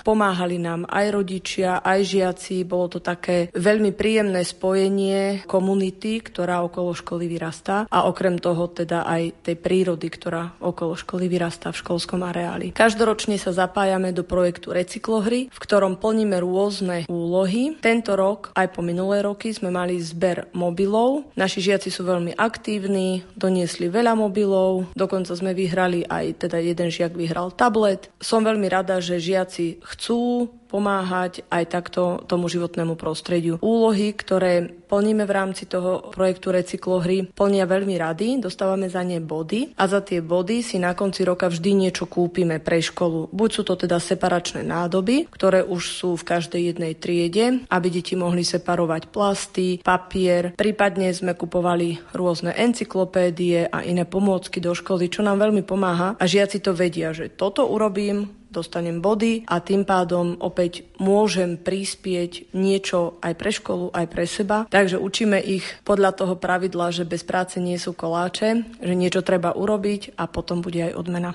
[0.03, 2.67] pomáhali nám aj rodičia, aj žiaci.
[2.67, 9.07] Bolo to také veľmi príjemné spojenie komunity, ktorá okolo školy vyrastá a okrem toho teda
[9.07, 12.75] aj tej prírody, ktorá okolo školy vyrastá v školskom areáli.
[12.75, 17.77] Každoročne sa zapájame do projektu Recyklohry, centri, v ktorom plníme rôzne úlohy.
[17.77, 21.29] Tento rok, aj po minulé roky, sme mali zber mobilov.
[21.37, 27.13] Naši žiaci sú veľmi aktívni, doniesli veľa mobilov, dokonca sme vyhrali aj, teda jeden žiak
[27.13, 28.09] vyhral tablet.
[28.17, 33.57] Som veľmi rada, že žiaci chcú pomáhať aj takto tomu životnému prostrediu.
[33.63, 39.75] Úlohy, ktoré plníme v rámci toho projektu Recyklohry, plnia veľmi rady, dostávame za ne body
[39.75, 43.31] a za tie body si na konci roka vždy niečo kúpime pre školu.
[43.31, 48.15] Buď sú to teda separačné nádoby, ktoré už sú v každej jednej triede, aby deti
[48.15, 55.23] mohli separovať plasty, papier, prípadne sme kupovali rôzne encyklopédie a iné pomôcky do školy, čo
[55.23, 60.39] nám veľmi pomáha a žiaci to vedia, že toto urobím, dostanem body a tým pádom
[60.39, 64.65] opäť môžem prispieť niečo aj pre školu, aj pre seba.
[64.67, 69.53] Takže učíme ich podľa toho pravidla, že bez práce nie sú koláče, že niečo treba
[69.53, 71.31] urobiť a potom bude aj odmena.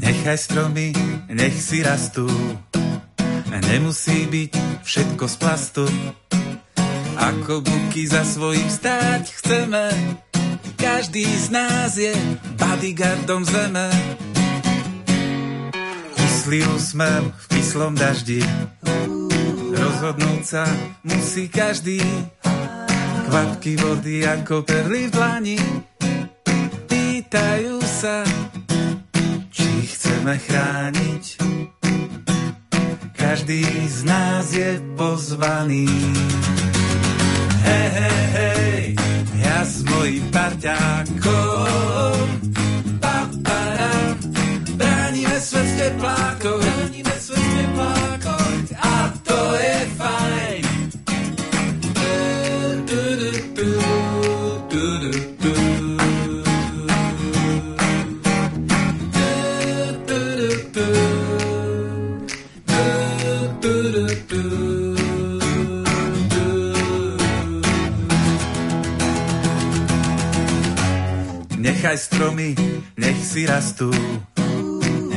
[0.00, 0.90] Nechaj stromy,
[1.30, 2.26] nech si rastú,
[3.70, 5.84] nemusí byť všetko z plastu.
[7.20, 9.84] Ako buky za svojím stáť chceme,
[10.80, 12.12] každý z nás je
[12.56, 13.88] bodyguardom zeme.
[16.16, 18.40] Kyslý úsmev v kyslom daždi,
[19.76, 20.64] rozhodnúť sa
[21.04, 22.00] musí každý.
[23.30, 25.58] Kvapky vody ako perly v dlani,
[26.90, 28.26] pýtajú sa,
[29.54, 31.24] či chceme chrániť.
[33.14, 35.86] Každý z nás je pozvaný.
[37.62, 38.49] Hej, hej, ja
[39.70, 42.26] s mojim parťákom.
[42.98, 44.18] Papara,
[44.74, 46.99] bránime svet v teplákoch, bránime
[71.90, 72.54] Nechaj stromy,
[73.02, 73.90] nech si rastú.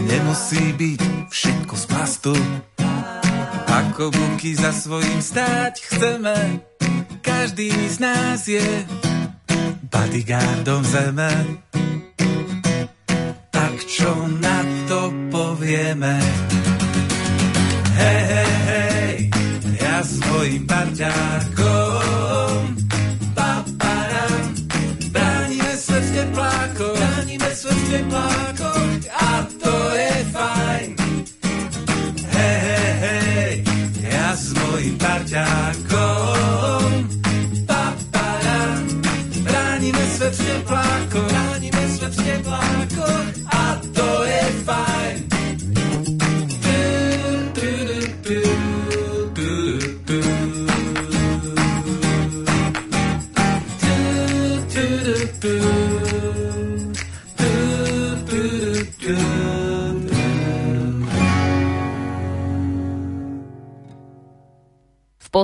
[0.09, 2.33] Nemusí byť všetko z plastu.
[3.69, 6.65] Ako buky za svojím stáť chceme,
[7.21, 8.65] každý z nás je
[9.85, 11.61] bodyguardom zeme.
[13.53, 14.09] Tak čo
[14.41, 16.17] na to povieme?
[18.01, 19.13] Hej, hej, hej,
[19.77, 20.65] ja s mojim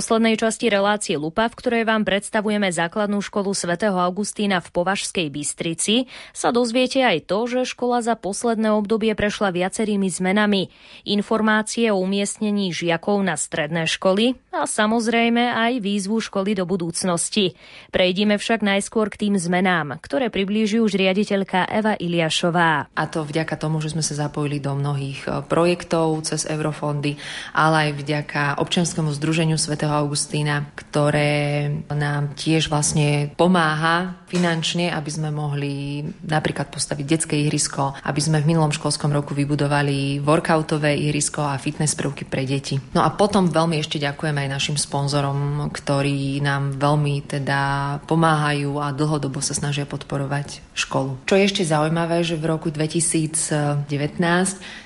[0.10, 6.10] poslednej časti relácie Lupa, v ktorej vám predstavujeme základnú školu svätého Augustína v Považskej Bystrici,
[6.34, 10.74] sa dozviete aj to, že škola za posledné obdobie prešla viacerými zmenami.
[11.06, 17.54] Informácie o umiestnení žiakov na stredné školy a samozrejme aj výzvu školy do budúcnosti.
[17.94, 22.98] Prejdime však najskôr k tým zmenám, ktoré priblíži už riaditeľka Eva Iliašová.
[22.98, 27.22] A to vďaka tomu, že sme sa zapojili do mnohých e, projektov cez eurofondy,
[27.54, 35.10] ale aj vďaka občianskému združeniu Sv svätého Augustína, ktoré nám tiež vlastne pomáha finančne, aby
[35.10, 41.44] sme mohli napríklad postaviť detské ihrisko, aby sme v minulom školskom roku vybudovali workoutové ihrisko
[41.44, 42.78] a fitness prvky pre deti.
[42.94, 47.60] No a potom veľmi ešte ďakujem aj našim sponzorom, ktorí nám veľmi teda
[48.06, 51.26] pomáhajú a dlhodobo sa snažia podporovať školu.
[51.26, 53.90] Čo je ešte zaujímavé, že v roku 2019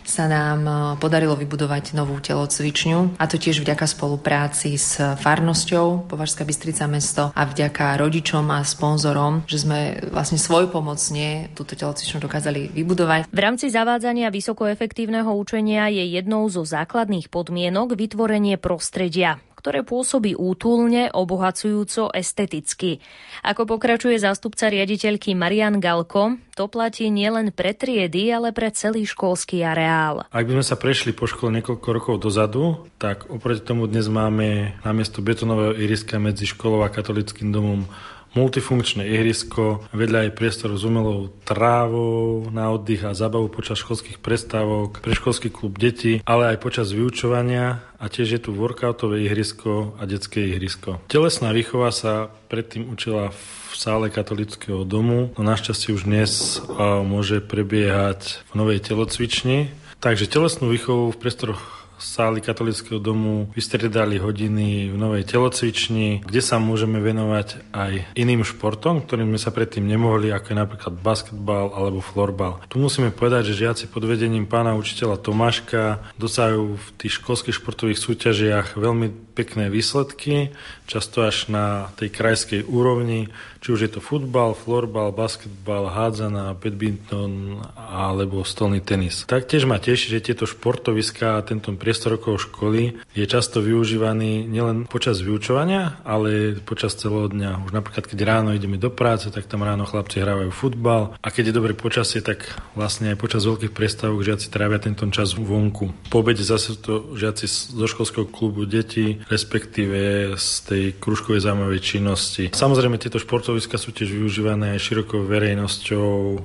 [0.04, 0.62] sa nám
[1.00, 7.42] podarilo vybudovať novú telocvičňu a to tiež vďaka spolupráci s farnosťou Považská Bystrica mesto a
[7.48, 13.32] vďaka rodičom a sponzorom, že sme vlastne svojpomocne túto telocvičnú dokázali vybudovať.
[13.32, 21.08] V rámci zavádzania vysokoefektívneho učenia je jednou zo základných podmienok vytvorenie prostredia, ktoré pôsobí útulne,
[21.08, 23.00] obohacujúco, esteticky.
[23.48, 29.64] Ako pokračuje zástupca riaditeľky Marian Galko, to platí nielen pre triedy, ale pre celý školský
[29.64, 30.28] areál.
[30.36, 34.76] Ak by sme sa prešli po škole niekoľko rokov dozadu, tak oproti tomu dnes máme
[34.84, 37.88] namiesto betonového iriska medzi školou a katolickým domom
[38.34, 45.02] multifunkčné ihrisko, vedľa aj priestor s umelou trávou na oddych a zábavu počas školských prestávok,
[45.06, 50.50] preškolský klub detí, ale aj počas vyučovania a tiež je tu workoutové ihrisko a detské
[50.50, 51.00] ihrisko.
[51.08, 56.62] Telesná výchova sa predtým učila v sále katolického domu, no našťastie už dnes
[57.06, 64.92] môže prebiehať v novej telocvični, Takže telesnú výchovu v priestoroch sály katolického domu vystriedali hodiny
[64.92, 70.30] v novej telocvični, kde sa môžeme venovať aj iným športom, ktorým sme sa predtým nemohli,
[70.30, 72.60] ako je napríklad basketbal alebo florbal.
[72.68, 78.00] Tu musíme povedať, že žiaci pod vedením pána učiteľa Tomáška dosahujú v tých školských športových
[78.04, 80.54] súťažiach veľmi pekné výsledky,
[80.86, 87.64] často až na tej krajskej úrovni, či už je to futbal, florbal, basketbal, hádzana, badminton
[87.80, 89.24] alebo stolný tenis.
[89.24, 94.86] Taktiež ma teší, že tieto športoviská a tento priestor okolo školy je často využívaný nielen
[94.86, 97.64] počas vyučovania, ale počas celého dňa.
[97.64, 101.50] Už napríklad, keď ráno ideme do práce, tak tam ráno chlapci hrávajú futbal a keď
[101.50, 102.44] je dobré počasie, tak
[102.76, 105.96] vlastne aj počas veľkých prestávok žiaci trávia tento čas vonku.
[106.12, 112.44] Po obede zase to žiaci zo školského klubu deti, respektíve z tej kružkovej zaujímavej činnosti.
[112.52, 116.42] Samozrejme, tieto športové pracoviska sú tiež využívané širokou verejnosťou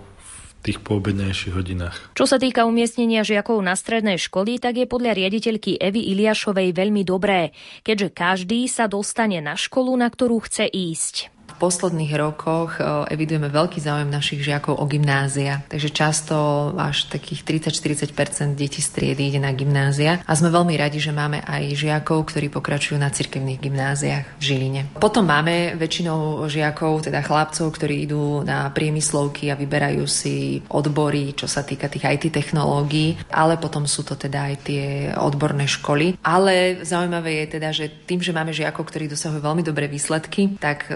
[0.61, 1.97] tých poobednejších hodinách.
[2.13, 7.01] Čo sa týka umiestnenia žiakov na strednej školy, tak je podľa riaditeľky Evy Iliašovej veľmi
[7.07, 13.51] dobré, keďže každý sa dostane na školu, na ktorú chce ísť posledných rokoch e, evidujeme
[13.51, 15.67] veľký záujem našich žiakov o gymnázia.
[15.67, 16.37] Takže často
[16.79, 20.23] až takých 30-40% detí striedy ide na gymnázia.
[20.23, 24.83] A sme veľmi radi, že máme aj žiakov, ktorí pokračujú na cirkevných gymnáziách v Žiline.
[25.03, 31.51] Potom máme väčšinou žiakov, teda chlapcov, ktorí idú na priemyslovky a vyberajú si odbory, čo
[31.51, 34.85] sa týka tých IT technológií, ale potom sú to teda aj tie
[35.19, 36.21] odborné školy.
[36.23, 40.87] Ale zaujímavé je teda, že tým, že máme žiakov, ktorí dosahujú veľmi dobré výsledky, tak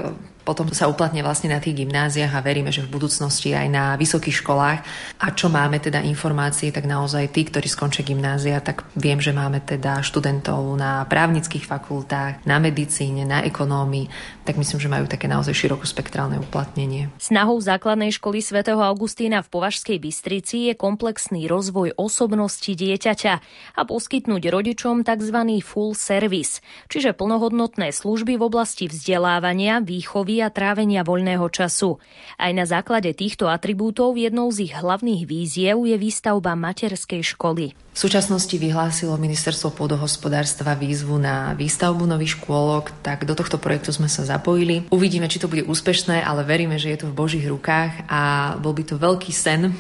[0.43, 4.43] potom sa uplatne vlastne na tých gymnáziách a veríme, že v budúcnosti aj na vysokých
[4.43, 4.78] školách.
[5.22, 9.62] A čo máme teda informácie, tak naozaj tí, ktorí skončia gymnázia, tak viem, že máme
[9.62, 14.11] teda študentov na právnických fakultách, na medicíne, na ekonómii,
[14.43, 17.14] tak myslím, že majú také naozaj širokospektrálne uplatnenie.
[17.22, 23.34] Snahou základnej školy svätého Augustína v Považskej Bystrici je komplexný rozvoj osobnosti dieťaťa
[23.78, 25.38] a poskytnúť rodičom tzv.
[25.62, 26.59] full service,
[26.90, 32.01] čiže plnohodnotné služby v oblasti vzdelávania, výchovy a trávenia voľného času.
[32.39, 37.76] Aj na základe týchto atribútov jednou z ich hlavných víziev je výstavba materskej školy.
[37.93, 44.09] V súčasnosti vyhlásilo ministerstvo pôdohospodárstva výzvu na výstavbu nových škôlok, tak do tohto projektu sme
[44.09, 44.89] sa zapojili.
[44.89, 48.72] Uvidíme, či to bude úspešné, ale veríme, že je to v Božích rukách a bol
[48.72, 49.76] by to veľký sen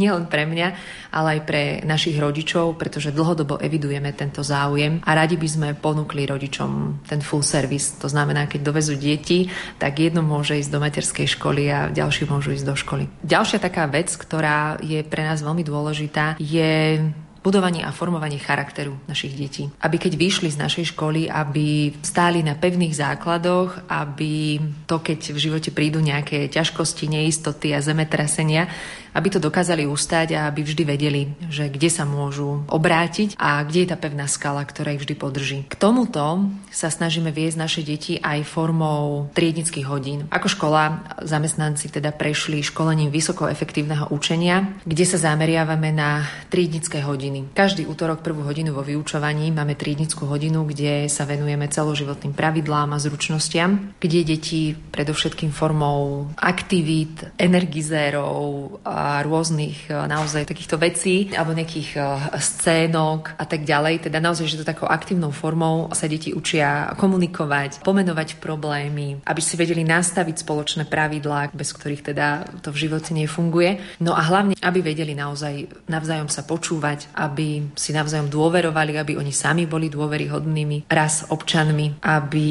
[0.00, 0.68] nielen pre mňa,
[1.12, 6.24] ale aj pre našich rodičov, pretože dlhodobo evidujeme tento záujem a radi by sme ponúkli
[6.24, 8.00] rodičom ten full service.
[8.00, 12.56] To znamená, keď dovezú deti, tak jedno môže ísť do materskej školy a ďalší môžu
[12.56, 13.04] ísť do školy.
[13.20, 17.04] Ďalšia taká vec, ktorá je pre nás veľmi dôležitá, je
[17.40, 19.64] budovanie a formovanie charakteru našich detí.
[19.80, 25.38] Aby keď vyšli z našej školy, aby stáli na pevných základoch, aby to, keď v
[25.48, 28.68] živote prídu nejaké ťažkosti, neistoty a zemetrasenia,
[29.14, 33.84] aby to dokázali ustať a aby vždy vedeli, že kde sa môžu obrátiť a kde
[33.84, 35.58] je tá pevná skala, ktorá ich vždy podrží.
[35.66, 40.30] K tomuto sa snažíme viesť naše deti aj formou triednických hodín.
[40.30, 47.50] Ako škola zamestnanci teda prešli školením vysoko efektívneho učenia, kde sa zameriavame na triednické hodiny.
[47.54, 53.02] Každý útorok prvú hodinu vo vyučovaní máme triednickú hodinu, kde sa venujeme celoživotným pravidlám a
[53.02, 61.90] zručnostiam, kde deti predovšetkým formou aktivít, energizérov, a rôznych e, naozaj takýchto vecí alebo nejakých
[61.96, 62.00] e,
[62.38, 64.06] scénok a tak ďalej.
[64.08, 69.58] Teda naozaj, že to takou aktívnou formou sa deti učia komunikovať, pomenovať problémy, aby si
[69.58, 72.28] vedeli nastaviť spoločné pravidlá, bez ktorých teda
[72.62, 74.00] to v živote nefunguje.
[74.00, 79.34] No a hlavne, aby vedeli naozaj navzájom sa počúvať, aby si navzájom dôverovali, aby oni
[79.34, 82.48] sami boli dôveryhodnými raz občanmi, aby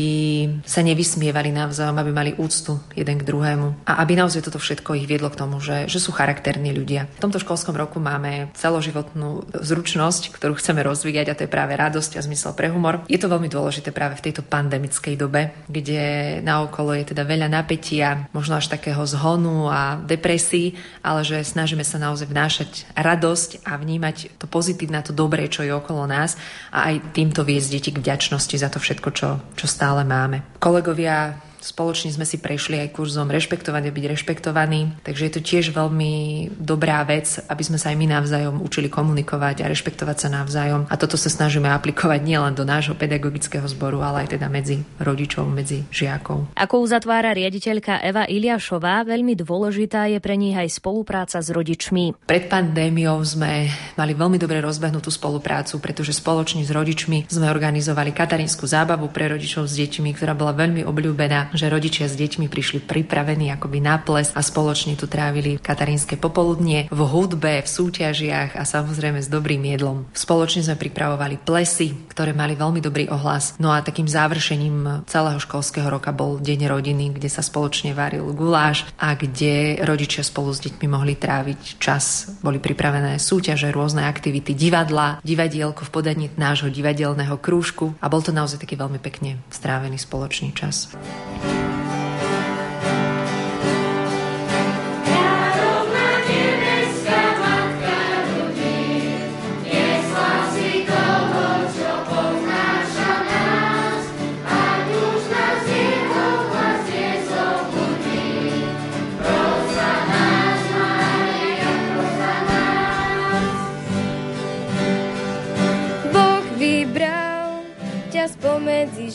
[0.65, 5.07] sa nevysmievali navzájom, aby mali úctu jeden k druhému a aby naozaj toto všetko ich
[5.07, 7.11] viedlo k tomu, že, že sú charaktery charakterní ľudia.
[7.19, 12.15] V tomto školskom roku máme celoživotnú zručnosť, ktorú chceme rozvíjať a to je práve radosť
[12.15, 13.03] a zmysel pre humor.
[13.11, 18.31] Je to veľmi dôležité práve v tejto pandemickej dobe, kde naokolo je teda veľa napätia,
[18.31, 24.39] možno až takého zhonu a depresí, ale že snažíme sa naozaj vnášať radosť a vnímať
[24.39, 26.39] to pozitívne, to dobré, čo je okolo nás
[26.71, 30.55] a aj týmto viesť deti k vďačnosti za to všetko, čo, čo stále máme.
[30.63, 35.65] Kolegovia Spoločne sme si prešli aj kurzom rešpektovať a byť rešpektovaní, takže je to tiež
[35.75, 36.13] veľmi
[36.55, 40.87] dobrá vec, aby sme sa aj my navzájom učili komunikovať a rešpektovať sa navzájom.
[40.87, 45.51] A toto sa snažíme aplikovať nielen do nášho pedagogického zboru, ale aj teda medzi rodičov,
[45.51, 46.55] medzi žiakov.
[46.55, 52.23] Ako uzatvára riaditeľka Eva Iliašová, veľmi dôležitá je pre nich aj spolupráca s rodičmi.
[52.23, 53.67] Pred pandémiou sme
[53.99, 59.67] mali veľmi dobre rozbehnutú spoluprácu, pretože spoločne s rodičmi sme organizovali katarínsku zábavu pre rodičov
[59.67, 64.33] s deťmi, ktorá bola veľmi obľúbená že rodičia s deťmi prišli pripravení akoby na ples
[64.33, 70.09] a spoločne tu trávili katarínske popoludnie v hudbe, v súťažiach a samozrejme s dobrým jedlom.
[70.13, 73.55] Spoločne sme pripravovali plesy, ktoré mali veľmi dobrý ohlas.
[73.61, 78.87] No a takým završením celého školského roka bol Deň rodiny, kde sa spoločne varil guláš
[78.97, 82.31] a kde rodičia spolu s deťmi mohli tráviť čas.
[82.39, 88.35] Boli pripravené súťaže, rôzne aktivity, divadla, divadielko v podaní nášho divadelného krúžku a bol to
[88.35, 90.91] naozaj taký veľmi pekne strávený spoločný čas.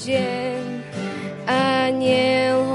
[0.05, 0.85] Žien.
[1.49, 2.74] Aniel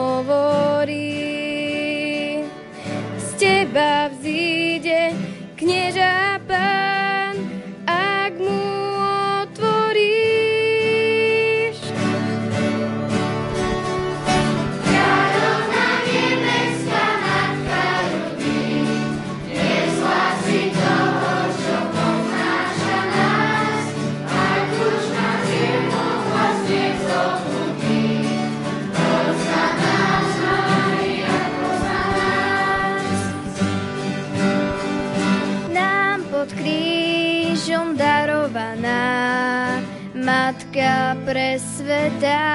[40.70, 42.46] matka pre sveta.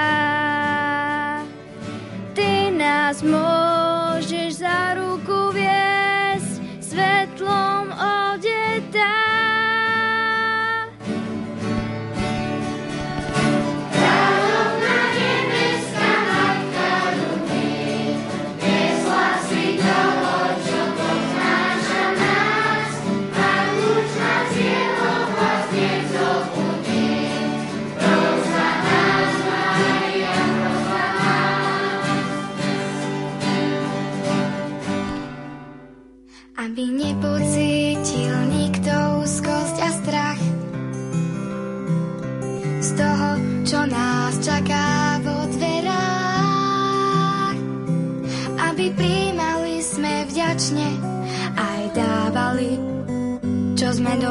[2.35, 3.84] Ty nás môžeš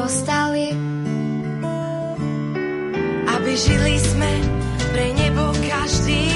[0.04, 0.68] dostali.
[3.24, 4.32] Aby žili sme
[4.92, 6.33] pre nebo každý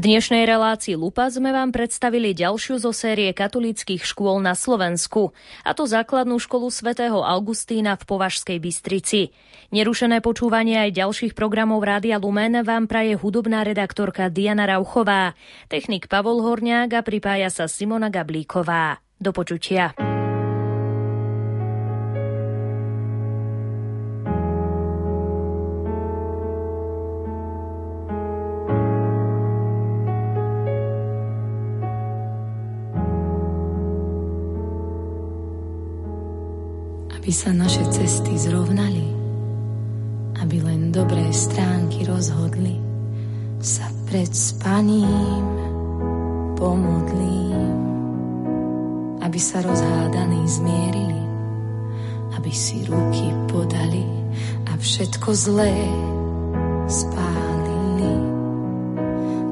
[0.00, 5.84] dnešnej relácii Lupa sme vám predstavili ďalšiu zo série katolíckých škôl na Slovensku, a to
[5.84, 9.36] základnú školu svätého Augustína v Považskej Bystrici.
[9.72, 15.36] Nerušené počúvanie aj ďalších programov Rádia Lumen vám praje hudobná redaktorka Diana Rauchová,
[15.68, 19.00] technik Pavol Horňák a pripája sa Simona Gablíková.
[19.20, 19.92] Do počutia.
[37.32, 39.08] Aby sa naše cesty zrovnali,
[40.36, 42.76] aby len dobré stránky rozhodli,
[43.56, 45.40] sa pred spaním
[46.60, 47.72] pomodlím,
[49.24, 51.24] aby sa rozhádaní zmierili,
[52.36, 54.04] aby si ruky podali
[54.68, 55.72] a všetko zlé
[56.84, 58.12] spálili.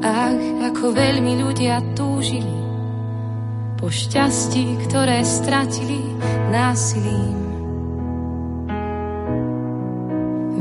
[0.04, 0.36] Ach,
[0.68, 2.60] ako veľmi ľudia túžili
[3.80, 6.04] po šťastí, ktoré stratili
[6.52, 7.49] násilím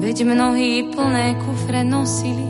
[0.09, 2.49] Veď mnohí plné kufre nosili,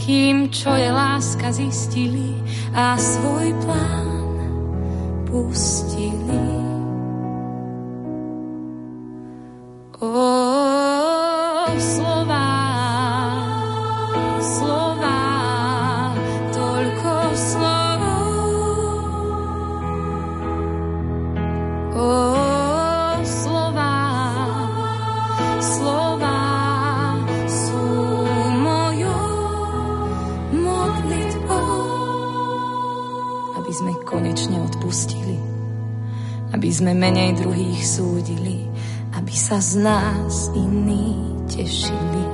[0.00, 2.32] kým čo je láska zistili
[2.72, 4.40] a svoj plán
[5.28, 6.60] pustili.
[36.74, 38.66] Sme menej druhých súdili,
[39.14, 41.14] aby sa z nás iní
[41.46, 42.26] tešili.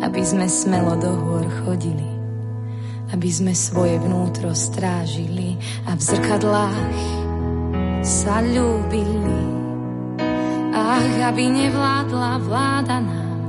[0.00, 2.10] Aby sme smelo do hôr chodili,
[3.14, 5.54] aby sme svoje vnútro strážili
[5.86, 6.98] a v zrkadlách
[8.02, 9.38] sa ľúbili.
[10.74, 13.40] Ach, aby nevládla vláda nám,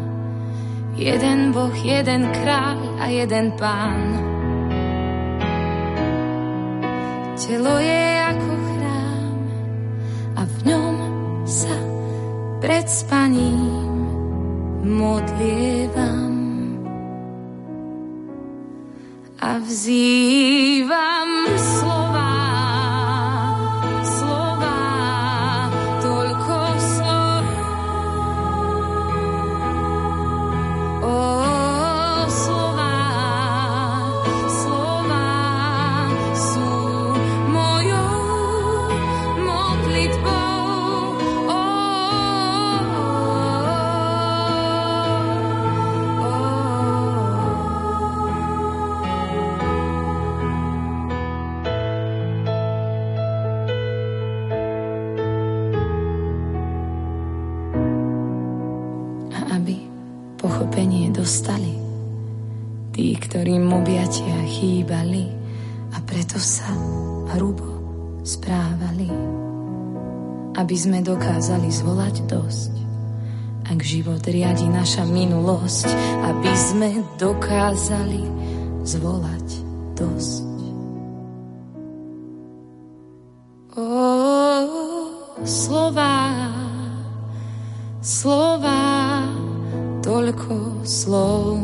[0.99, 4.30] jeden Boh, jeden kráľ a jeden pán.
[7.41, 8.51] Telo je ako
[12.61, 13.97] pred spaním
[14.85, 16.33] modlievam.
[19.41, 21.00] A vzývam
[70.81, 72.73] sme dokázali zvolať dosť,
[73.69, 75.85] ak život riadi naša minulosť,
[76.25, 76.89] aby sme
[77.21, 78.25] dokázali
[78.81, 79.47] zvolať
[79.93, 80.49] dosť.
[83.77, 83.85] O,
[85.45, 86.17] slova,
[88.01, 89.21] slova,
[90.01, 91.61] toľko slov.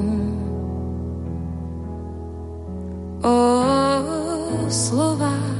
[4.67, 5.56] slova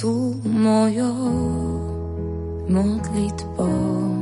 [0.00, 1.12] sú mojou
[2.72, 4.16] modlitbou.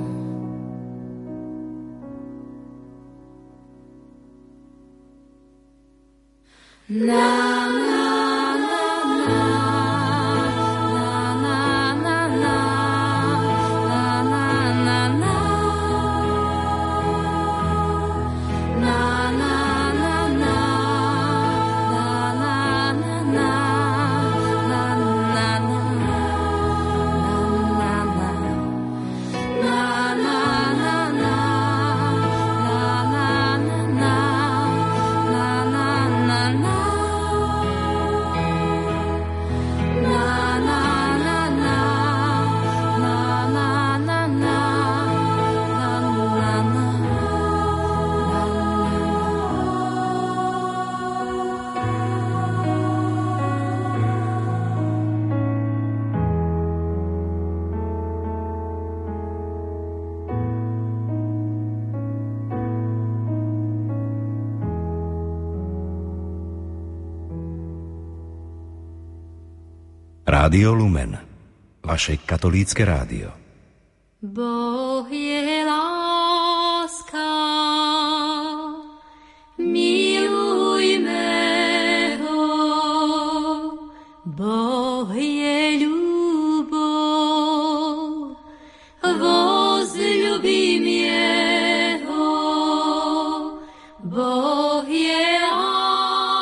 [6.90, 7.67] Na
[70.58, 71.18] Rádio Lumen.
[71.86, 73.30] Vaše katolícke rádio.
[74.22, 75.27] Boh je.